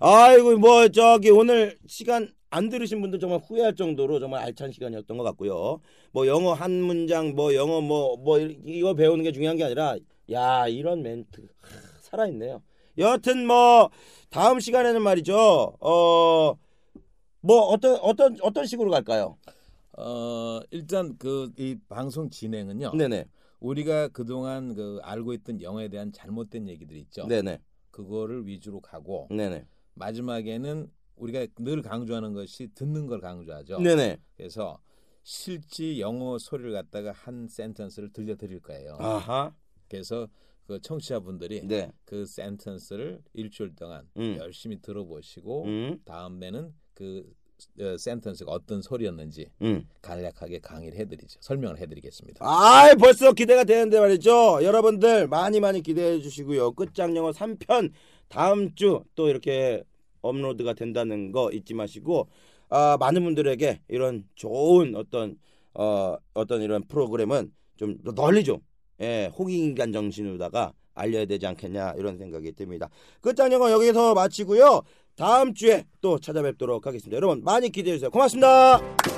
아이고 0.00 0.58
뭐 0.58 0.88
저기 0.88 1.30
오늘 1.30 1.78
시간 1.86 2.30
안 2.50 2.68
들으신 2.68 3.00
분들 3.00 3.18
정말 3.18 3.40
후회할 3.40 3.74
정도로 3.74 4.20
정말 4.20 4.44
알찬 4.44 4.70
시간이었던 4.70 5.16
것 5.16 5.24
같고요. 5.24 5.80
뭐 6.12 6.26
영어 6.26 6.52
한 6.52 6.70
문장 6.70 7.34
뭐 7.34 7.54
영어 7.54 7.80
뭐뭐 7.80 8.38
이거 8.66 8.94
배우는 8.94 9.24
게 9.24 9.32
중요한 9.32 9.56
게 9.56 9.64
아니라 9.64 9.96
야 10.30 10.68
이런 10.68 11.02
멘트 11.02 11.40
하, 11.60 12.00
살아있네요. 12.02 12.62
여하튼 12.98 13.46
뭐 13.46 13.90
다음 14.30 14.60
시간에는 14.60 15.02
말이죠. 15.02 15.76
어 15.80 16.54
뭐 17.46 17.60
어떤 17.66 17.96
어떤 18.00 18.38
어떤 18.40 18.64
식으로 18.64 18.90
갈까요? 18.90 19.36
어, 19.98 20.60
일단 20.70 21.16
그 21.18 21.52
이 21.58 21.76
방송 21.90 22.30
진행은요. 22.30 22.92
네네 22.94 23.26
우리가 23.60 24.08
그동안 24.08 24.74
그 24.74 24.98
알고 25.02 25.34
있던 25.34 25.60
영어에 25.60 25.88
대한 25.88 26.10
잘못된 26.10 26.68
얘기들 26.68 26.96
있죠. 26.96 27.26
네네 27.26 27.60
그거를 27.90 28.46
위주로 28.46 28.80
가고 28.80 29.28
네네 29.30 29.66
마지막에는 29.92 30.90
우리가 31.16 31.46
늘 31.58 31.82
강조하는 31.82 32.32
것이 32.32 32.68
듣는 32.74 33.06
걸 33.06 33.20
강조하죠. 33.20 33.78
네네 33.80 34.16
그래서 34.38 34.78
실제 35.22 35.98
영어 35.98 36.38
소리를 36.38 36.72
갖다가 36.72 37.12
한 37.12 37.46
센텐스를 37.46 38.10
들려드릴 38.10 38.60
거예요. 38.60 38.96
아하 38.98 39.52
그래서 39.90 40.28
그 40.66 40.80
청취자분들이 40.80 41.66
네. 41.66 41.90
그 42.04 42.24
센텐스를 42.26 43.20
일주일 43.34 43.74
동안 43.76 44.08
음. 44.16 44.36
열심히 44.38 44.80
들어보시고 44.80 45.64
음. 45.64 45.98
다음에는 46.04 46.72
그 46.94 47.24
어, 47.80 47.96
센텐스가 47.96 48.50
어떤 48.50 48.82
소리였는지 48.82 49.50
음. 49.62 49.86
간략하게 50.02 50.58
강의를 50.60 50.98
해드리죠. 50.98 51.38
설명을 51.40 51.78
해드리겠습니다. 51.78 52.44
아, 52.44 52.94
벌써 52.98 53.32
기대가 53.32 53.64
되는데 53.64 54.00
말이죠. 54.00 54.62
여러분들 54.62 55.28
많이 55.28 55.60
많이 55.60 55.80
기대해 55.82 56.20
주시고요. 56.20 56.72
끝장 56.72 57.16
영어 57.16 57.30
3편 57.30 57.92
다음 58.28 58.74
주 58.74 59.04
또 59.14 59.28
이렇게 59.28 59.84
업로드가 60.22 60.72
된다는 60.74 61.30
거 61.32 61.50
잊지 61.52 61.74
마시고 61.74 62.28
아, 62.70 62.96
많은 62.98 63.22
분들에게 63.22 63.82
이런 63.88 64.24
좋은 64.34 64.96
어떤 64.96 65.36
어, 65.74 66.16
어떤 66.34 66.62
이런 66.62 66.82
프로그램은 66.88 67.52
좀 67.76 67.98
널리 68.14 68.42
좀 68.44 68.58
예, 69.04 69.30
홍익인간 69.38 69.92
정신으로다가 69.92 70.72
알려야 70.94 71.26
되지 71.26 71.46
않겠냐 71.46 71.94
이런 71.98 72.16
생각이 72.16 72.52
듭니다. 72.52 72.88
끝장 73.20 73.52
영어 73.52 73.70
여기서 73.70 74.14
마치고요. 74.14 74.82
다음 75.16 75.54
주에 75.54 75.84
또 76.00 76.18
찾아뵙도록 76.18 76.86
하겠습니다. 76.86 77.16
여러분 77.16 77.44
많이 77.44 77.70
기대해 77.70 77.96
주세요. 77.96 78.10
고맙습니다. 78.10 79.13